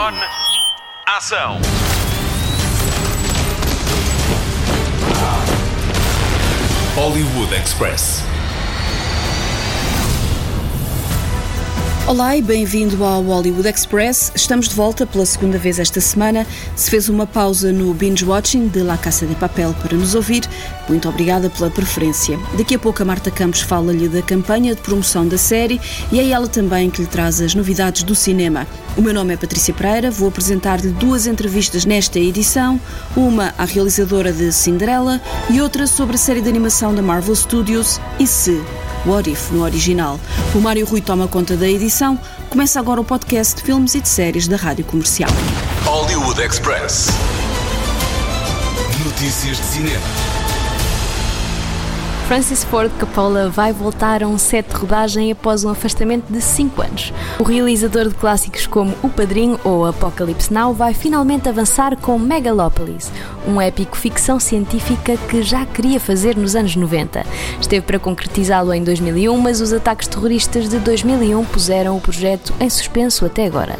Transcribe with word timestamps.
On. 0.00 0.14
Ação. 1.08 1.58
Hollywood 6.94 7.52
Express. 7.52 8.22
Olá 12.06 12.36
e 12.36 12.42
bem-vindo 12.42 13.02
ao 13.02 13.22
Hollywood 13.24 13.68
Express. 13.68 14.30
Estamos 14.36 14.68
de 14.68 14.76
volta 14.76 15.04
pela 15.04 15.26
segunda 15.26 15.58
vez 15.58 15.80
esta 15.80 16.00
semana. 16.00 16.46
Se 16.76 16.88
fez 16.88 17.08
uma 17.08 17.26
pausa 17.26 17.72
no 17.72 17.92
binge 17.92 18.24
watching 18.24 18.68
de 18.68 18.84
La 18.84 18.96
Casa 18.96 19.26
de 19.26 19.34
Papel 19.34 19.74
para 19.82 19.96
nos 19.96 20.14
ouvir, 20.14 20.44
muito 20.88 21.08
obrigada 21.08 21.50
pela 21.50 21.70
preferência. 21.70 22.38
Daqui 22.56 22.76
a 22.76 22.78
pouco 22.78 23.02
a 23.02 23.04
Marta 23.04 23.32
Campos 23.32 23.62
fala-lhe 23.62 24.08
da 24.08 24.22
campanha 24.22 24.76
de 24.76 24.80
promoção 24.80 25.26
da 25.26 25.36
série 25.36 25.80
e 26.12 26.20
é 26.20 26.28
ela 26.28 26.46
também 26.46 26.88
que 26.88 27.02
lhe 27.02 27.08
traz 27.08 27.40
as 27.40 27.52
novidades 27.52 28.04
do 28.04 28.14
cinema. 28.14 28.64
O 28.98 29.00
meu 29.00 29.14
nome 29.14 29.32
é 29.32 29.36
Patrícia 29.36 29.72
Pereira, 29.72 30.10
vou 30.10 30.28
apresentar-lhe 30.28 30.88
duas 30.88 31.28
entrevistas 31.28 31.84
nesta 31.84 32.18
edição, 32.18 32.80
uma 33.16 33.54
à 33.56 33.64
realizadora 33.64 34.32
de 34.32 34.52
Cinderela 34.52 35.20
e 35.48 35.60
outra 35.60 35.86
sobre 35.86 36.16
a 36.16 36.18
série 36.18 36.40
de 36.40 36.48
animação 36.48 36.92
da 36.92 37.00
Marvel 37.00 37.36
Studios 37.36 38.00
e 38.18 38.26
se 38.26 38.60
What 39.06 39.30
If 39.30 39.52
no 39.52 39.62
original. 39.62 40.18
O 40.52 40.58
Mário 40.58 40.84
Rui 40.84 41.00
toma 41.00 41.28
conta 41.28 41.56
da 41.56 41.68
edição. 41.68 42.18
Começa 42.50 42.80
agora 42.80 43.00
o 43.00 43.04
podcast 43.04 43.54
de 43.54 43.62
filmes 43.62 43.94
e 43.94 44.00
de 44.00 44.08
séries 44.08 44.48
da 44.48 44.56
Rádio 44.56 44.84
Comercial. 44.84 45.30
Hollywood 45.84 46.42
Express. 46.42 47.06
Notícias 49.04 49.58
de 49.58 49.64
cinema. 49.64 50.37
Francis 52.28 52.62
Ford 52.62 52.90
Coppola 53.00 53.48
vai 53.48 53.72
voltar 53.72 54.22
a 54.22 54.28
um 54.28 54.36
set 54.36 54.68
de 54.68 54.76
rodagem 54.76 55.32
após 55.32 55.64
um 55.64 55.70
afastamento 55.70 56.30
de 56.30 56.42
5 56.42 56.82
anos. 56.82 57.10
O 57.38 57.42
realizador 57.42 58.06
de 58.06 58.14
clássicos 58.14 58.66
como 58.66 58.94
O 59.02 59.08
Padrinho 59.08 59.58
ou 59.64 59.86
Apocalypse 59.86 60.52
Now 60.52 60.74
vai 60.74 60.92
finalmente 60.92 61.48
avançar 61.48 61.96
com 61.96 62.18
Megalopolis, 62.18 63.10
um 63.46 63.58
épico 63.58 63.96
ficção 63.96 64.38
científica 64.38 65.16
que 65.16 65.42
já 65.42 65.64
queria 65.64 65.98
fazer 65.98 66.36
nos 66.36 66.54
anos 66.54 66.76
90. 66.76 67.24
Esteve 67.58 67.86
para 67.86 67.98
concretizá-lo 67.98 68.74
em 68.74 68.84
2001, 68.84 69.34
mas 69.38 69.62
os 69.62 69.72
ataques 69.72 70.06
terroristas 70.06 70.68
de 70.68 70.78
2001 70.80 71.42
puseram 71.46 71.96
o 71.96 72.00
projeto 72.00 72.52
em 72.60 72.68
suspenso 72.68 73.24
até 73.24 73.46
agora. 73.46 73.78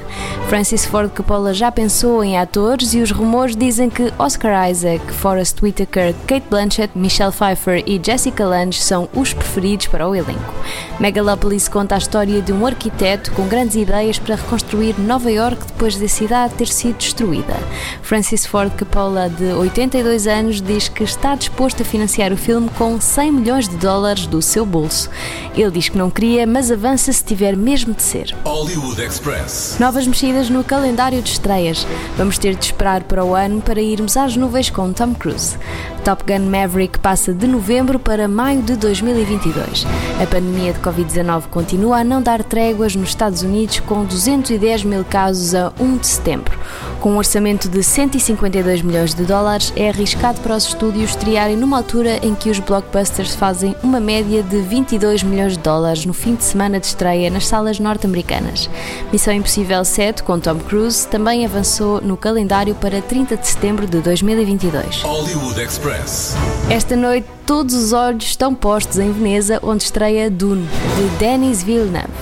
Francis 0.48 0.86
Ford 0.86 1.10
Coppola 1.14 1.52
já 1.52 1.70
pensou 1.70 2.24
em 2.24 2.38
atores 2.38 2.94
e 2.94 3.02
os 3.02 3.10
rumores 3.10 3.54
dizem 3.54 3.90
que 3.90 4.10
Oscar 4.18 4.70
Isaac, 4.70 5.04
Forrest 5.12 5.62
Whitaker, 5.62 6.14
Kate 6.26 6.46
Blanchett, 6.48 6.96
Michelle 6.96 7.30
Pfeiffer 7.30 7.84
e 7.86 8.00
Jessica 8.02 8.37
Lange 8.44 8.80
são 8.80 9.08
os 9.14 9.32
preferidos 9.32 9.86
para 9.86 10.08
o 10.08 10.14
elenco. 10.14 10.54
Megalopolis 11.00 11.68
conta 11.68 11.94
a 11.94 11.98
história 11.98 12.42
de 12.42 12.52
um 12.52 12.66
arquiteto 12.66 13.32
com 13.32 13.46
grandes 13.46 13.76
ideias 13.76 14.18
para 14.18 14.34
reconstruir 14.34 14.98
Nova 14.98 15.30
York 15.30 15.64
depois 15.66 15.96
da 15.96 16.08
cidade 16.08 16.54
ter 16.54 16.68
sido 16.68 16.96
destruída. 16.96 17.56
Francis 18.02 18.46
Ford 18.46 18.72
Coppola, 18.78 19.28
de 19.28 19.44
82 19.52 20.26
anos, 20.26 20.60
diz 20.60 20.88
que 20.88 21.04
está 21.04 21.34
disposto 21.34 21.82
a 21.82 21.84
financiar 21.84 22.32
o 22.32 22.36
filme 22.36 22.68
com 22.76 23.00
100 23.00 23.32
milhões 23.32 23.68
de 23.68 23.76
dólares 23.76 24.26
do 24.26 24.42
seu 24.42 24.66
bolso. 24.66 25.10
Ele 25.54 25.70
diz 25.70 25.88
que 25.88 25.98
não 25.98 26.10
queria, 26.10 26.46
mas 26.46 26.70
avança 26.70 27.12
se 27.12 27.24
tiver 27.24 27.56
mesmo 27.56 27.94
de 27.94 28.02
ser. 28.02 28.34
Hollywood 28.44 29.02
Express. 29.02 29.76
Novas 29.80 30.06
mexidas 30.06 30.50
no 30.50 30.62
calendário 30.62 31.22
de 31.22 31.30
estreias. 31.30 31.86
Vamos 32.16 32.38
ter 32.38 32.54
de 32.54 32.64
esperar 32.64 33.02
para 33.04 33.24
o 33.24 33.34
ano 33.34 33.60
para 33.60 33.80
irmos 33.80 34.16
às 34.16 34.36
nuvens 34.36 34.70
com 34.70 34.92
Tom 34.92 35.14
Cruise. 35.14 35.56
Top 36.04 36.24
Gun 36.24 36.48
Maverick 36.48 36.98
passa 36.98 37.32
de 37.32 37.46
novembro 37.46 37.98
para 37.98 38.27
maio 38.28 38.62
de 38.62 38.76
2022. 38.76 39.86
A 40.22 40.26
pandemia 40.26 40.72
de 40.72 40.80
Covid-19 40.80 41.48
continua 41.50 41.98
a 41.98 42.04
não 42.04 42.22
dar 42.22 42.42
tréguas 42.44 42.94
nos 42.94 43.08
Estados 43.08 43.42
Unidos, 43.42 43.80
com 43.80 44.04
210 44.04 44.84
mil 44.84 45.04
casos 45.04 45.54
a 45.54 45.72
1 45.78 45.96
de 45.96 46.06
setembro. 46.06 46.58
Com 47.00 47.12
um 47.12 47.18
orçamento 47.18 47.68
de 47.68 47.82
152 47.82 48.82
milhões 48.82 49.14
de 49.14 49.24
dólares, 49.24 49.72
é 49.76 49.88
arriscado 49.88 50.40
para 50.40 50.56
os 50.56 50.66
estúdios 50.66 51.10
estrearem 51.10 51.56
numa 51.56 51.76
altura 51.76 52.18
em 52.22 52.34
que 52.34 52.50
os 52.50 52.58
blockbusters 52.58 53.34
fazem 53.34 53.74
uma 53.82 54.00
média 54.00 54.42
de 54.42 54.60
22 54.60 55.22
milhões 55.22 55.52
de 55.52 55.60
dólares 55.60 56.04
no 56.04 56.12
fim 56.12 56.34
de 56.34 56.44
semana 56.44 56.80
de 56.80 56.86
estreia 56.86 57.30
nas 57.30 57.46
salas 57.46 57.78
norte-americanas. 57.78 58.68
Missão 59.12 59.32
Impossível 59.32 59.84
7, 59.84 60.22
com 60.22 60.38
Tom 60.40 60.56
Cruise, 60.56 61.06
também 61.06 61.44
avançou 61.44 62.00
no 62.00 62.16
calendário 62.16 62.74
para 62.74 63.00
30 63.00 63.36
de 63.36 63.46
setembro 63.46 63.86
de 63.86 64.00
2022. 64.00 65.02
Hollywood 65.02 65.60
Express. 65.60 66.34
Esta 66.68 66.96
noite, 66.96 67.28
todos 67.48 67.74
os 67.74 67.94
olhos 67.94 68.24
estão 68.24 68.54
postos 68.54 68.98
em 68.98 69.10
Veneza, 69.10 69.58
onde 69.62 69.82
estreia 69.82 70.30
Dune, 70.30 70.68
de 70.68 71.16
Denis 71.16 71.62
Villeneuve. 71.62 72.12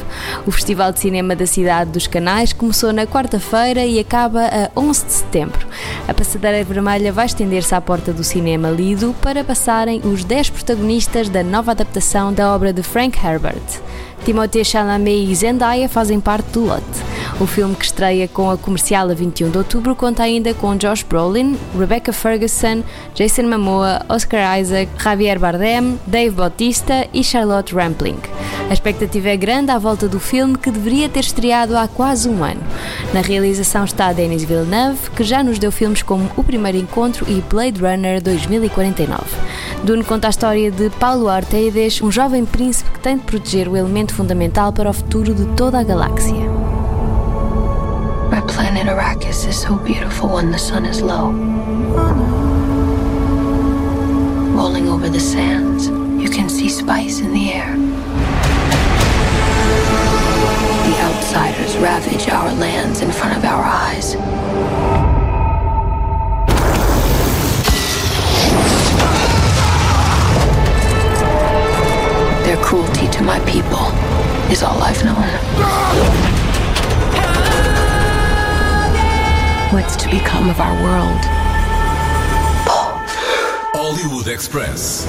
O 0.46 0.52
Festival 0.52 0.92
de 0.92 1.00
Cinema 1.00 1.34
da 1.34 1.44
Cidade 1.44 1.90
dos 1.90 2.06
Canais 2.06 2.52
começou 2.52 2.92
na 2.92 3.08
quarta-feira 3.08 3.84
e 3.84 3.98
acaba 3.98 4.42
a 4.46 4.70
11 4.80 5.04
de 5.04 5.12
setembro. 5.12 5.66
A 6.06 6.14
passadeira 6.14 6.62
vermelha 6.62 7.12
vai 7.12 7.26
estender-se 7.26 7.74
à 7.74 7.80
porta 7.80 8.12
do 8.12 8.22
cinema 8.22 8.70
Lido 8.70 9.16
para 9.20 9.42
passarem 9.42 10.00
os 10.04 10.22
10 10.22 10.50
protagonistas 10.50 11.28
da 11.28 11.42
nova 11.42 11.72
adaptação 11.72 12.32
da 12.32 12.54
obra 12.54 12.72
de 12.72 12.84
Frank 12.84 13.18
Herbert. 13.18 13.80
Timothée 14.24 14.64
Chalamet 14.64 15.28
e 15.28 15.34
Zendaya 15.34 15.88
fazem 15.88 16.20
parte 16.20 16.50
do 16.52 16.66
lote. 16.66 17.15
O 17.38 17.46
filme 17.46 17.74
que 17.74 17.84
estreia 17.84 18.26
com 18.26 18.50
a 18.50 18.56
comercial 18.56 19.10
a 19.10 19.14
21 19.14 19.50
de 19.50 19.58
outubro 19.58 19.94
conta 19.94 20.22
ainda 20.22 20.54
com 20.54 20.74
Josh 20.74 21.02
Brolin, 21.02 21.54
Rebecca 21.78 22.10
Ferguson, 22.10 22.82
Jason 23.14 23.42
Momoa, 23.42 24.00
Oscar 24.08 24.58
Isaac, 24.58 24.90
Javier 24.98 25.38
Bardem, 25.38 26.00
Dave 26.06 26.34
Bautista 26.34 27.06
e 27.12 27.22
Charlotte 27.22 27.74
Rampling. 27.74 28.16
A 28.70 28.72
expectativa 28.72 29.28
é 29.28 29.36
grande 29.36 29.70
à 29.70 29.78
volta 29.78 30.08
do 30.08 30.18
filme 30.18 30.56
que 30.56 30.70
deveria 30.70 31.10
ter 31.10 31.20
estreado 31.20 31.76
há 31.76 31.86
quase 31.86 32.26
um 32.26 32.42
ano. 32.42 32.62
Na 33.12 33.20
realização 33.20 33.84
está 33.84 34.14
Denis 34.14 34.42
Villeneuve, 34.42 35.10
que 35.10 35.22
já 35.22 35.44
nos 35.44 35.58
deu 35.58 35.70
filmes 35.70 36.02
como 36.02 36.30
O 36.38 36.42
Primeiro 36.42 36.78
Encontro 36.78 37.26
e 37.28 37.42
Blade 37.42 37.78
Runner 37.82 38.22
2049. 38.22 39.22
Dune 39.84 40.04
conta 40.04 40.28
a 40.28 40.30
história 40.30 40.70
de 40.70 40.88
Paulo 40.88 41.28
Arteides, 41.28 42.00
um 42.00 42.10
jovem 42.10 42.46
príncipe 42.46 42.92
que 42.92 43.00
tem 43.00 43.18
de 43.18 43.24
proteger 43.24 43.68
o 43.68 43.76
elemento 43.76 44.14
fundamental 44.14 44.72
para 44.72 44.88
o 44.88 44.92
futuro 44.94 45.34
de 45.34 45.44
toda 45.54 45.78
a 45.78 45.84
galáxia. 45.84 46.55
Planet 48.48 48.86
Arrakis 48.86 49.46
is 49.46 49.60
so 49.60 49.76
beautiful 49.76 50.28
when 50.28 50.50
the 50.50 50.58
sun 50.58 50.84
is 50.84 51.02
low. 51.02 51.30
Rolling 54.54 54.88
over 54.88 55.08
the 55.08 55.20
sands, 55.20 55.88
you 56.22 56.30
can 56.30 56.48
see 56.48 56.68
spice 56.68 57.20
in 57.20 57.32
the 57.32 57.52
air. 57.52 57.76
The 60.86 60.96
outsiders 61.00 61.76
ravage 61.78 62.28
our 62.28 62.52
lands 62.54 63.02
in 63.02 63.10
front 63.10 63.36
of 63.36 63.44
our 63.44 63.62
eyes. 63.62 64.14
Their 72.46 72.56
cruelty 72.64 73.08
to 73.08 73.22
my 73.22 73.40
people 73.40 73.86
is 74.50 74.62
all 74.62 74.80
I've 74.82 75.04
known. 75.04 76.25
What's 79.72 79.96
to 79.96 80.08
become 80.08 80.48
of 80.48 80.60
our 80.60 80.74
world? 80.80 81.20
Hollywood 83.74 84.28
Express. 84.28 85.04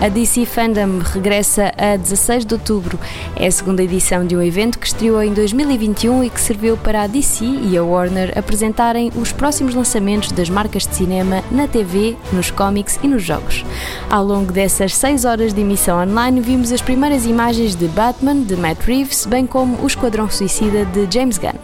A 0.00 0.08
DC 0.08 0.46
Fandom 0.46 1.00
regressa 1.00 1.72
a 1.76 1.96
16 1.96 2.46
de 2.46 2.54
outubro. 2.54 3.00
É 3.34 3.48
a 3.48 3.50
segunda 3.50 3.82
edição 3.82 4.24
de 4.24 4.36
um 4.36 4.40
evento 4.40 4.78
que 4.78 4.86
estreou 4.86 5.20
em 5.20 5.34
2021 5.34 6.22
e 6.22 6.30
que 6.30 6.40
serviu 6.40 6.76
para 6.76 7.02
a 7.02 7.06
DC 7.08 7.44
e 7.44 7.76
a 7.76 7.82
Warner 7.82 8.32
apresentarem 8.38 9.10
os 9.16 9.32
próximos 9.32 9.74
lançamentos 9.74 10.30
das 10.30 10.48
marcas 10.48 10.86
de 10.86 10.94
cinema 10.94 11.42
na 11.50 11.66
TV, 11.66 12.16
nos 12.32 12.48
cómics 12.48 12.96
e 13.02 13.08
nos 13.08 13.24
jogos. 13.24 13.64
Ao 14.08 14.24
longo 14.24 14.52
dessas 14.52 14.94
6 14.94 15.24
horas 15.24 15.52
de 15.52 15.62
emissão 15.62 16.00
online, 16.00 16.40
vimos 16.40 16.70
as 16.70 16.80
primeiras 16.80 17.26
imagens 17.26 17.74
de 17.74 17.88
Batman, 17.88 18.40
de 18.40 18.54
Matt 18.54 18.78
Reeves, 18.84 19.26
bem 19.26 19.48
como 19.48 19.82
o 19.82 19.86
Esquadrão 19.88 20.30
Suicida 20.30 20.84
de 20.84 21.08
James 21.12 21.38
Gunn. 21.38 21.58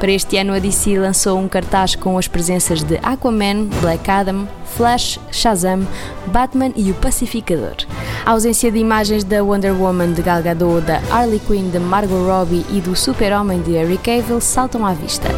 Para 0.00 0.10
este 0.10 0.38
ano, 0.38 0.54
a 0.54 0.58
DC 0.58 0.98
lançou 0.98 1.38
um 1.38 1.48
cartaz 1.48 1.94
com 1.94 2.16
as 2.16 2.28
presenças 2.28 2.82
de 2.82 2.98
Aquaman, 3.02 3.66
Black 3.82 4.10
Adam, 4.10 4.48
Flash, 4.64 5.20
Shazam, 5.30 5.86
Batman 6.26 6.72
e 6.74 6.90
o 6.90 6.94
Pacificador. 6.94 7.73
A 8.24 8.30
ausência 8.30 8.70
de 8.70 8.78
imagens 8.78 9.24
da 9.24 9.42
Wonder 9.42 9.72
Woman 9.72 10.12
de 10.12 10.22
Gal 10.22 10.42
Gadot, 10.42 10.80
da 10.80 11.00
Harley 11.10 11.40
Quinn 11.40 11.70
de 11.70 11.78
Margot 11.78 12.24
Robbie 12.24 12.64
e 12.70 12.80
do 12.80 12.96
Super-Homem 12.96 13.60
de 13.62 13.74
Henry 13.74 13.98
Cavill 13.98 14.40
saltam 14.40 14.86
à 14.86 14.92
vista. 14.92 15.28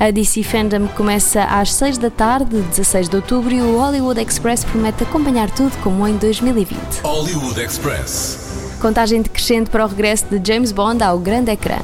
A 0.00 0.10
DC 0.10 0.42
Fandom 0.42 0.88
começa 0.88 1.44
às 1.44 1.72
6 1.72 1.98
da 1.98 2.10
tarde, 2.10 2.60
16 2.60 3.08
de 3.08 3.16
outubro, 3.16 3.54
e 3.54 3.62
o 3.62 3.78
Hollywood 3.78 4.20
Express 4.20 4.64
promete 4.64 5.02
acompanhar 5.02 5.50
tudo 5.50 5.76
como 5.82 6.06
em 6.08 6.16
2020. 6.16 7.02
Hollywood 7.04 7.60
Express. 7.60 8.78
Contagem 8.80 9.22
decrescente 9.22 9.70
para 9.70 9.84
o 9.84 9.88
regresso 9.88 10.24
de 10.28 10.40
James 10.44 10.72
Bond 10.72 11.04
ao 11.04 11.18
grande 11.18 11.52
ecrã. 11.52 11.78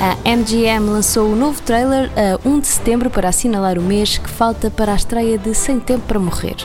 A 0.00 0.15
MGM 0.26 0.90
lançou 0.90 1.30
o 1.30 1.36
novo 1.36 1.62
trailer 1.62 2.10
a 2.16 2.48
1 2.48 2.58
de 2.58 2.66
setembro 2.66 3.08
para 3.08 3.28
assinalar 3.28 3.78
o 3.78 3.82
mês 3.82 4.18
que 4.18 4.28
falta 4.28 4.68
para 4.68 4.90
a 4.90 4.96
estreia 4.96 5.38
de 5.38 5.54
Sem 5.54 5.78
Tempo 5.78 6.02
para 6.08 6.18
Morrer. 6.18 6.56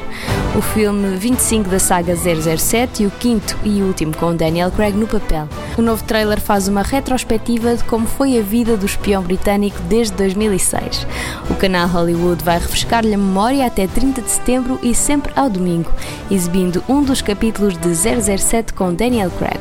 O 0.57 0.61
filme 0.63 1.15
25 1.15 1.69
da 1.69 1.77
saga 1.77 2.15
007 2.15 3.03
e 3.03 3.05
o 3.05 3.11
quinto 3.11 3.55
e 3.63 3.83
último 3.83 4.17
com 4.17 4.35
Daniel 4.35 4.71
Craig 4.71 4.97
no 4.97 5.05
papel. 5.05 5.47
O 5.77 5.81
novo 5.83 6.03
trailer 6.03 6.41
faz 6.41 6.67
uma 6.67 6.81
retrospectiva 6.81 7.75
de 7.75 7.83
como 7.83 8.07
foi 8.07 8.35
a 8.39 8.41
vida 8.41 8.75
do 8.75 8.87
espião 8.87 9.21
britânico 9.21 9.79
desde 9.83 10.15
2006. 10.17 11.05
O 11.47 11.53
canal 11.53 11.87
Hollywood 11.87 12.43
vai 12.43 12.57
refrescar-lhe 12.57 13.13
a 13.13 13.17
memória 13.17 13.67
até 13.67 13.85
30 13.85 14.23
de 14.23 14.31
setembro 14.31 14.79
e 14.81 14.95
sempre 14.95 15.31
ao 15.35 15.51
domingo, 15.51 15.91
exibindo 16.31 16.83
um 16.89 17.03
dos 17.03 17.21
capítulos 17.21 17.77
de 17.77 17.93
007 17.93 18.73
com 18.73 18.91
Daniel 18.91 19.29
Craig. 19.37 19.59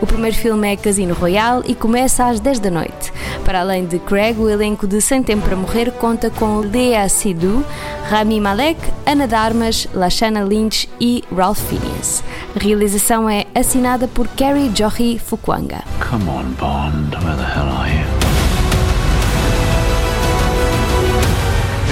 O 0.00 0.06
primeiro 0.06 0.36
filme 0.36 0.72
é 0.72 0.76
Casino 0.76 1.14
Royale 1.14 1.64
e 1.66 1.74
começa 1.74 2.24
às 2.24 2.40
10 2.40 2.58
da 2.58 2.70
noite. 2.70 3.11
Para 3.52 3.60
além 3.60 3.84
de 3.84 3.98
Craig, 3.98 4.40
o 4.40 4.48
elenco 4.48 4.86
de 4.86 4.98
Sem 5.02 5.22
Tempo 5.22 5.44
para 5.44 5.54
Morrer 5.54 5.90
conta 5.90 6.30
com 6.30 6.60
Lea 6.60 7.06
Seydoux, 7.06 7.62
Rami 8.08 8.40
Malek, 8.40 8.80
Ana 9.04 9.26
Darmas, 9.26 9.86
Lashana 9.92 10.42
Lynch 10.42 10.88
e 10.98 11.22
Ralph 11.30 11.58
Fiennes. 11.58 12.24
A 12.56 12.58
realização 12.58 13.28
é 13.28 13.44
assinada 13.54 14.08
por 14.08 14.26
Kerry 14.28 14.72
Johi 14.74 15.18
Fukwanga. 15.18 15.82
Come 16.00 16.30
on, 16.30 16.52
Bond. 16.58 17.14
Where 17.22 17.36
the 17.36 17.44
hell 17.44 17.68
are 17.68 17.90
you? 17.90 18.06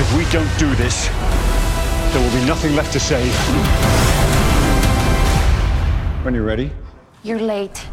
If 0.01 0.17
we 0.17 0.25
don't 0.33 0.49
do 0.59 0.75
this, 0.83 1.11
there 2.15 2.23
will 2.23 2.41
be 2.41 2.47
nothing 2.47 2.75
left 2.75 2.91
to 2.95 2.99
save. 2.99 3.35
When 6.25 6.35
you're 6.35 6.47
ready. 6.47 6.73
You're 7.23 7.39
late. 7.39 7.87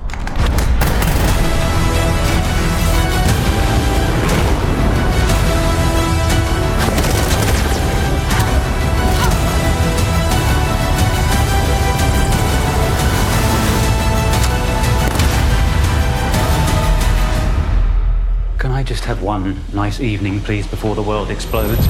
Just 18.87 19.03
have 19.03 19.21
one 19.21 19.59
nice 19.73 19.99
evening, 19.99 20.39
please, 20.39 20.65
before 20.65 20.95
the 20.95 21.03
world 21.03 21.29
explodes? 21.29 21.85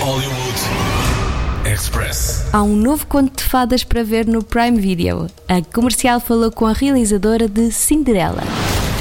Hollywood 0.00 1.66
Express. 1.66 2.44
Há 2.52 2.62
um 2.62 2.76
novo 2.76 3.06
conto 3.06 3.42
de 3.42 3.48
fadas 3.48 3.82
para 3.82 4.04
ver 4.04 4.26
no 4.26 4.42
Prime 4.42 4.78
Video. 4.78 5.26
A 5.48 5.62
comercial 5.72 6.20
falou 6.20 6.52
com 6.52 6.66
a 6.66 6.74
realizadora 6.74 7.48
de 7.48 7.72
Cinderela. 7.72 8.42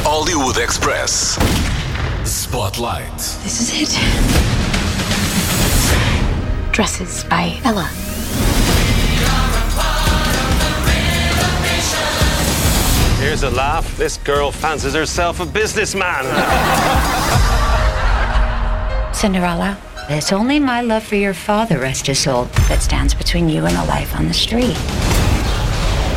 Hollywood 0.06 0.57
Express. 0.57 1.38
Spotlight. 2.25 3.18
This 3.44 3.59
is 3.59 3.81
it. 3.81 4.00
Dresses 6.71 7.23
by 7.23 7.59
Ella. 7.65 8.10
Here's 13.31 13.44
a 13.44 13.50
laugh. 13.50 13.86
This 13.95 14.18
girl 14.25 14.51
fancies 14.51 14.94
herself 14.94 15.39
a 15.39 15.45
businessman. 15.45 16.25
Cinderella. 19.13 19.78
It's 20.10 20.33
only 20.33 20.60
my 20.60 20.81
love 20.81 21.04
for 21.04 21.16
your 21.16 21.33
father, 21.33 21.80
rest 21.80 22.07
his 22.07 22.19
soul, 22.19 22.50
that 22.68 22.81
stands 22.81 23.13
between 23.13 23.48
you 23.48 23.66
and 23.66 23.78
a 23.78 23.86
life 23.86 24.13
on 24.19 24.28
the 24.28 24.33
street. 24.33 24.75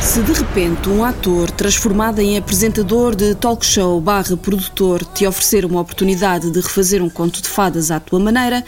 Se 0.00 0.22
de 0.22 0.32
repente 0.32 0.88
um 0.88 1.04
ator 1.04 1.50
transformado 1.52 2.20
em 2.20 2.36
apresentador 2.36 3.14
de 3.14 3.34
talk 3.36 3.64
show 3.64 4.00
barra 4.00 4.36
produtor 4.36 5.02
te 5.04 5.24
oferecer 5.24 5.64
uma 5.64 5.80
oportunidade 5.80 6.50
de 6.50 6.60
refazer 6.60 7.02
um 7.02 7.08
conto 7.08 7.40
de 7.40 7.48
fadas 7.48 7.90
à 7.90 7.98
tua 7.98 8.18
maneira, 8.18 8.62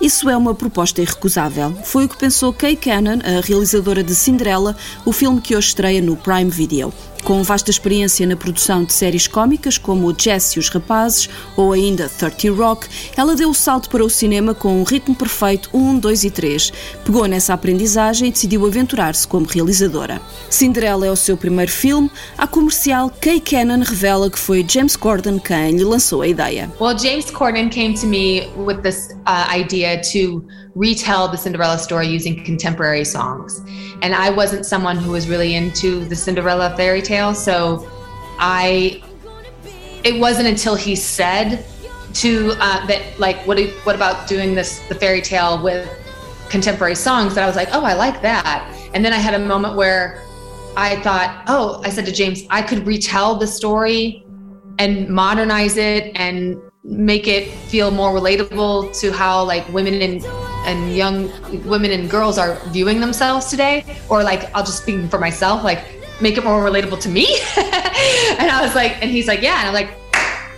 isso 0.00 0.28
é 0.28 0.36
uma 0.36 0.54
proposta 0.54 1.00
irrecusável. 1.02 1.72
Foi 1.84 2.06
o 2.06 2.08
que 2.08 2.16
pensou 2.16 2.52
Kay 2.52 2.76
Cannon, 2.76 3.18
a 3.22 3.46
realizadora 3.46 4.02
de 4.02 4.14
Cinderela, 4.14 4.74
o 5.04 5.12
filme 5.12 5.40
que 5.40 5.54
hoje 5.54 5.68
estreia 5.68 6.00
no 6.00 6.16
Prime 6.16 6.50
Video. 6.50 6.92
Com 7.24 7.42
vasta 7.42 7.70
experiência 7.70 8.26
na 8.26 8.36
produção 8.36 8.84
de 8.84 8.92
séries 8.92 9.26
cómicas 9.26 9.78
como 9.78 10.14
Jesse 10.16 10.56
e 10.56 10.60
os 10.60 10.68
Rapazes 10.68 11.28
ou 11.56 11.72
ainda 11.72 12.08
30 12.08 12.52
Rock, 12.52 12.88
ela 13.16 13.36
deu 13.36 13.50
o 13.50 13.54
salto 13.54 13.88
para 13.90 14.04
o 14.04 14.10
cinema 14.10 14.54
com 14.54 14.80
um 14.80 14.84
ritmo 14.84 15.14
perfeito 15.14 15.70
1, 15.72 15.98
2 15.98 16.24
e 16.24 16.30
3. 16.30 16.72
Pegou 17.04 17.26
nessa 17.26 17.54
aprendizagem 17.54 18.28
e 18.28 18.32
decidiu 18.32 18.66
aventurar-se 18.66 19.28
como 19.28 19.46
realizadora. 19.46 20.20
Cinderela 20.48 21.06
é 21.06 21.10
o 21.10 21.16
seu 21.16 21.36
primeiro 21.36 21.70
filme. 21.70 22.10
A 22.36 22.46
comercial 22.46 23.10
Kay 23.20 23.40
Cannon 23.40 23.82
revela 23.82 24.30
que 24.30 24.38
foi 24.38 24.64
James 24.68 24.96
Corden 24.96 25.38
quem 25.38 25.76
lhe 25.76 25.84
lançou 25.84 26.22
a 26.22 26.28
ideia. 26.28 26.70
Well, 26.80 26.98
James 26.98 27.30
Corden 27.30 27.68
came 27.68 27.94
to 27.94 28.06
me 28.06 28.48
with 28.56 28.82
this 28.82 29.14
uh, 29.26 29.46
idea 29.54 30.00
to 30.12 30.44
retell 30.74 31.28
the 31.28 31.36
Cinderella 31.36 31.78
story 31.78 32.06
using 32.06 32.42
contemporary 32.44 33.04
songs. 33.04 33.60
And 34.02 34.14
I 34.14 34.30
wasn't 34.30 34.64
someone 34.64 34.96
who 34.96 35.12
was 35.12 35.28
really 35.28 35.54
into 35.54 36.04
the 36.06 36.16
Cinderella 36.16 36.74
fairy 36.76 37.02
tale, 37.02 37.09
so 37.10 37.88
I 38.38 39.02
it 40.04 40.20
wasn't 40.20 40.46
until 40.46 40.76
he 40.76 40.94
said 40.94 41.64
to 42.14 42.52
uh, 42.60 42.86
that 42.86 43.02
like 43.18 43.36
what 43.46 43.56
do, 43.56 43.68
what 43.82 43.96
about 43.96 44.28
doing 44.28 44.54
this 44.54 44.78
the 44.88 44.94
fairy 44.94 45.20
tale 45.20 45.60
with 45.60 45.88
contemporary 46.48 46.94
songs? 46.94 47.34
That 47.34 47.42
I 47.42 47.46
was 47.46 47.56
like, 47.56 47.68
"Oh, 47.72 47.84
I 47.84 47.94
like 47.94 48.22
that." 48.22 48.58
And 48.94 49.04
then 49.04 49.12
I 49.12 49.16
had 49.16 49.34
a 49.34 49.38
moment 49.40 49.74
where 49.74 50.22
I 50.76 51.00
thought, 51.02 51.44
"Oh, 51.48 51.80
I 51.84 51.90
said 51.90 52.06
to 52.06 52.12
James, 52.12 52.44
I 52.48 52.62
could 52.62 52.86
retell 52.86 53.34
the 53.34 53.46
story 53.46 54.24
and 54.78 55.08
modernize 55.08 55.76
it 55.76 56.12
and 56.14 56.60
make 56.84 57.26
it 57.26 57.48
feel 57.68 57.90
more 57.90 58.12
relatable 58.12 58.98
to 59.00 59.12
how 59.12 59.42
like 59.44 59.68
women 59.68 60.00
and 60.00 60.24
and 60.66 60.94
young 60.94 61.28
women 61.64 61.90
and 61.90 62.08
girls 62.08 62.38
are 62.38 62.54
viewing 62.68 63.00
themselves 63.00 63.46
today. 63.46 63.84
Or 64.08 64.22
like 64.22 64.54
I'll 64.54 64.64
just 64.64 64.82
speak 64.82 65.10
for 65.10 65.18
myself 65.18 65.64
like 65.64 65.99
make 66.20 66.36
it 66.36 66.44
more 66.44 66.62
relatable 66.64 67.00
to 67.00 67.08
me. 67.08 67.26
And 68.40 68.50
I 68.50 68.62
was 68.62 68.74
like 68.74 69.02
and 69.02 69.10
he's 69.10 69.26
like 69.26 69.42
yeah. 69.42 69.58
And 69.60 69.68
I'm 69.68 69.74
like 69.74 69.90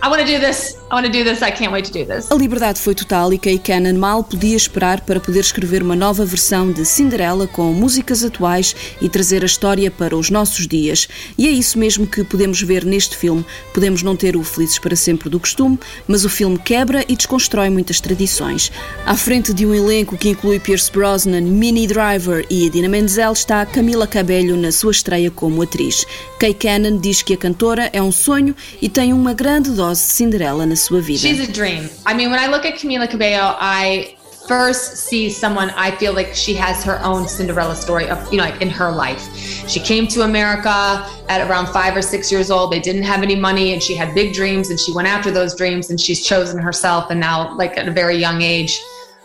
I 0.01 0.09
want 0.09 0.21
to 0.21 0.27
do 0.27 0.39
this 0.39 0.82
I 0.93 0.95
want 0.95 1.07
to 1.07 1.11
do 1.11 1.23
this 1.23 1.41
I 1.41 1.49
can't 1.49 1.71
wait 1.71 1.85
to 1.85 1.91
do 1.91 2.05
this 2.05 2.29
A 2.29 2.35
liberdade 2.35 2.79
foi 2.79 2.93
total 2.93 3.33
e 3.33 3.39
Kay 3.39 3.57
Cannon 3.57 3.97
mal 3.97 4.23
podia 4.23 4.55
esperar 4.55 5.01
para 5.01 5.19
poder 5.19 5.39
escrever 5.39 5.81
uma 5.81 5.95
nova 5.95 6.23
versão 6.23 6.71
de 6.71 6.85
Cinderela 6.85 7.47
com 7.47 7.73
músicas 7.73 8.23
atuais 8.23 8.75
e 9.01 9.09
trazer 9.09 9.41
a 9.41 9.47
história 9.47 9.89
para 9.89 10.15
os 10.15 10.29
nossos 10.29 10.67
dias. 10.67 11.07
E 11.35 11.47
é 11.47 11.51
isso 11.51 11.79
mesmo 11.79 12.05
que 12.05 12.23
podemos 12.23 12.61
ver 12.61 12.85
neste 12.85 13.17
filme. 13.17 13.43
Podemos 13.73 14.03
não 14.03 14.15
ter 14.15 14.35
o 14.35 14.43
Felizes 14.43 14.77
para 14.77 14.95
Sempre 14.95 15.29
do 15.29 15.39
costume, 15.39 15.79
mas 16.07 16.25
o 16.25 16.29
filme 16.29 16.59
quebra 16.59 17.03
e 17.07 17.15
desconstrói 17.15 17.71
muitas 17.71 17.99
tradições. 17.99 18.71
À 19.03 19.15
frente 19.15 19.51
de 19.51 19.65
um 19.65 19.73
elenco 19.73 20.15
que 20.15 20.29
inclui 20.29 20.59
Pierce 20.59 20.91
Brosnan, 20.91 21.41
Minnie 21.41 21.87
Driver 21.87 22.45
e 22.51 22.67
Idina 22.67 22.87
Menzel 22.87 23.33
está 23.33 23.65
Camila 23.65 24.05
Cabello 24.05 24.55
na 24.55 24.71
sua 24.71 24.91
estreia 24.91 25.31
como 25.31 25.63
atriz. 25.63 26.05
Kay 26.39 26.53
Cannon 26.53 26.97
diz 26.97 27.23
que 27.23 27.33
a 27.33 27.37
cantora 27.37 27.89
é 27.91 28.01
um 28.01 28.11
sonho 28.11 28.55
e 28.79 28.87
tem 28.87 29.11
uma 29.11 29.33
grande 29.33 29.71
dose 29.71 30.05
de 30.05 30.13
Cinderela 30.13 30.67
na 30.67 30.82
sua 30.83 31.01
vida. 31.01 31.19
She's 31.19 31.47
a 31.47 31.51
dream. 31.51 31.89
I 32.05 32.13
mean, 32.13 32.29
when 32.29 32.39
I 32.39 32.47
look 32.47 32.65
at 32.65 32.75
Camila 32.75 33.09
Cabello, 33.09 33.55
I 33.59 34.15
first 34.47 34.97
see 34.97 35.29
someone 35.29 35.69
I 35.71 35.91
feel 35.91 36.13
like 36.13 36.33
she 36.33 36.53
has 36.55 36.83
her 36.83 36.99
own 37.01 37.27
Cinderella 37.27 37.75
story 37.75 38.09
of, 38.09 38.31
you 38.31 38.37
know, 38.37 38.43
like 38.43 38.61
in 38.61 38.69
her 38.69 38.91
life. 38.91 39.33
She 39.69 39.79
came 39.79 40.07
to 40.07 40.23
America 40.23 41.07
at 41.29 41.47
around 41.49 41.67
five 41.67 41.95
or 41.95 42.01
six 42.01 42.31
years 42.31 42.51
old. 42.51 42.71
They 42.71 42.79
didn't 42.79 43.03
have 43.03 43.23
any 43.23 43.35
money 43.35 43.73
and 43.73 43.81
she 43.81 43.95
had 43.95 44.13
big 44.13 44.33
dreams 44.33 44.69
and 44.69 44.79
she 44.79 44.93
went 44.93 45.07
after 45.07 45.31
those 45.31 45.55
dreams 45.55 45.89
and 45.89 45.99
she's 45.99 46.25
chosen 46.25 46.59
herself. 46.59 47.09
And 47.09 47.19
now, 47.19 47.55
like 47.55 47.77
at 47.77 47.87
a 47.87 47.91
very 47.91 48.17
young 48.17 48.41
age, 48.41 48.81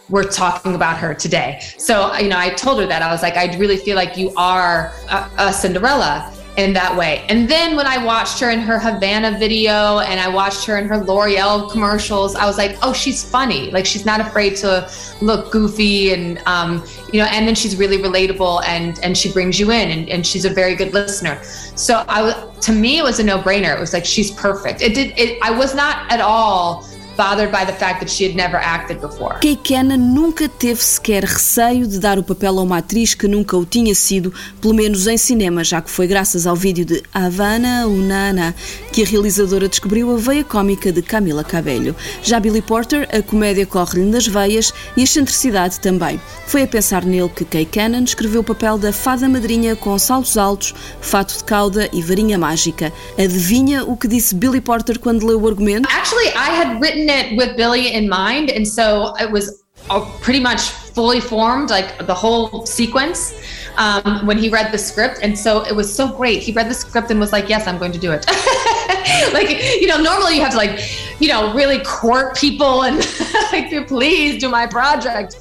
we're 0.09 0.25
talking 0.25 0.75
about 0.75 0.97
her 0.99 1.15
today. 1.15 1.61
So, 1.79 2.15
you 2.17 2.29
know, 2.29 2.39
I 2.39 2.51
told 2.51 2.81
her 2.81 2.87
that 2.87 3.03
I 3.03 3.11
was 3.11 3.23
like, 3.23 3.37
I 3.37 3.55
really 3.59 3.77
feel 3.77 3.97
like 3.97 4.17
you 4.17 4.33
are 4.37 4.93
a, 5.11 5.31
a 5.39 5.53
Cinderella 5.53 6.33
in 6.59 6.73
that 6.73 6.95
way. 6.95 7.25
And 7.29 7.49
then 7.49 7.77
when 7.77 7.87
I 7.87 8.05
watched 8.05 8.41
her 8.41 8.51
in 8.51 8.59
her 8.59 8.81
Havana 8.81 9.39
video 9.39 10.01
and 10.01 10.19
I 10.19 10.29
watched 10.29 10.67
her 10.67 10.77
in 10.77 10.89
her 10.89 10.99
L'Oreal 10.99 11.71
commercials, 11.71 12.35
I 12.35 12.47
was 12.47 12.59
like, 12.59 12.77
oh, 12.83 12.93
she's 12.93 13.23
funny. 13.23 13.71
Like 13.71 13.87
she's 13.87 14.05
not 14.05 14.21
afraid 14.21 14.57
to 14.57 14.91
look 15.21 15.53
goofy 15.53 16.13
and 16.13 16.43
um, 16.47 16.85
you 17.13 17.21
know, 17.21 17.29
and 17.31 17.47
then 17.47 17.55
she's 17.55 17.77
really 17.77 17.99
relatable 17.99 18.65
and 18.67 18.99
and 19.05 19.17
she 19.17 19.33
brings 19.33 19.61
you 19.61 19.71
in 19.71 19.89
and, 19.91 20.09
and 20.09 20.27
she's 20.27 20.45
a 20.45 20.51
very 20.51 20.75
good 20.75 20.93
listener. 20.93 21.41
So 21.77 22.05
I 22.09 22.23
was 22.23 22.67
to 22.67 22.73
me 22.73 22.99
it 22.99 23.05
was 23.05 23.21
a 23.21 23.25
no-brainer. 23.25 23.73
It 23.73 23.79
was 23.79 23.93
like 23.93 24.05
she's 24.05 24.33
perfect. 24.33 24.83
It 24.83 24.95
did 24.95 25.17
it 25.17 25.39
I 25.43 25.53
was 25.53 25.77
not 25.77 26.11
at 26.11 26.21
all 26.21 26.85
bothered 27.19 27.51
by 27.51 27.67
the 27.67 27.73
fact 27.73 27.99
that 27.99 28.09
she 28.09 28.25
had 28.25 28.37
never 28.37 28.57
acted 28.57 29.01
before. 29.01 29.41
Kay 29.41 29.57
Cannon 29.57 29.99
nunca 29.99 30.49
teve 30.49 30.81
sequer 30.81 31.25
receio 31.25 31.85
de 31.85 31.99
dar 31.99 32.17
o 32.17 32.23
papel 32.23 32.57
a 32.61 32.63
uma 32.63 32.79
atriz 32.79 33.13
que 33.13 33.27
nunca 33.27 33.57
o 33.57 33.67
tinha 33.67 33.93
sido, 33.93 34.33
pelo 34.61 34.73
menos 34.73 35.09
em 35.09 35.19
cinema, 35.19 35.65
já 35.65 35.83
que 35.83 35.91
foi 35.91 36.07
graças 36.07 36.47
ao 36.47 36.55
vídeo 36.55 36.85
de 36.85 37.03
Havana 37.13 37.89
Unana 37.89 38.55
que 38.93 39.03
a 39.03 39.07
realizadora 39.07 39.69
descobriu 39.69 40.15
a 40.15 40.17
veia 40.17 40.45
cómica 40.45 40.93
de 40.93 41.03
Camila 41.03 41.43
Cabello. 41.43 41.95
Já 42.23 42.39
Billy 42.39 42.63
Porter, 42.63 43.09
a 43.13 43.21
comédia 43.21 43.67
corre-lhe 43.67 44.05
nas 44.05 44.27
veias 44.27 44.73
e 44.97 45.01
a 45.01 45.05
excentricidade 45.05 45.81
também. 45.81 46.21
Foi 46.47 46.63
a 46.63 46.69
pensar 46.69 47.05
nele 47.05 47.29
que 47.29 47.45
Kay 47.45 47.65
Cannon 47.67 48.05
escreveu 48.05 48.43
o 48.43 48.45
papel 48.45 48.79
da 48.79 48.93
fada 48.93 49.29
madrinha 49.29 49.75
com 49.75 49.99
saltos 49.99 50.39
altos, 50.39 50.73
fato 51.01 51.37
de 51.37 51.43
cauda 51.43 51.89
e 51.93 52.01
varinha 52.01 52.39
mágica. 52.39 52.93
Adivinha 53.19 53.85
o 53.85 53.97
que 53.97 54.07
disse 54.07 54.37
Billy 54.37 54.61
Porter 54.61 55.01
quando 55.01 55.27
leu 55.27 55.43
o 55.43 55.49
argumento? 55.49 55.89
Actually, 55.91 56.29
I 56.29 56.51
had 56.51 56.81
written 56.81 57.08
it 57.09 57.37
with 57.37 57.57
Billy 57.57 57.93
in 57.93 58.09
mind, 58.09 58.51
and 58.51 58.67
so 58.67 59.15
it 59.17 59.31
was 59.31 59.65
pretty 60.21 60.41
much 60.41 60.61
fully 60.61 61.21
formed, 61.21 61.71
like 61.71 62.07
the 62.07 62.15
whole 62.15 62.67
sequence. 62.67 63.35
Um, 63.77 64.27
when 64.27 64.37
he 64.37 64.49
read 64.49 64.73
the 64.73 64.79
script, 64.79 65.21
and 65.23 65.39
so 65.39 65.65
it 65.65 65.73
was 65.73 65.95
so 65.95 66.09
great. 66.09 66.43
He 66.43 66.51
read 66.51 66.69
the 66.69 66.75
script 66.75 67.13
and 67.13 67.21
was 67.21 67.31
like, 67.31 67.49
"Yes, 67.49 67.69
I'm 67.69 67.79
going 67.79 67.93
to 67.93 67.99
do 67.99 68.11
it." 68.11 68.27
like 69.33 69.51
you 69.81 69.87
know, 69.87 69.99
normally 69.99 70.35
you 70.35 70.41
have 70.43 70.51
to 70.51 70.57
like, 70.57 70.81
you 71.21 71.29
know, 71.29 71.55
really 71.55 71.79
court 71.85 72.37
people 72.37 72.83
and 72.83 72.97
like, 73.53 73.87
please 73.87 74.41
do 74.41 74.49
my 74.49 74.67
project. 74.67 75.37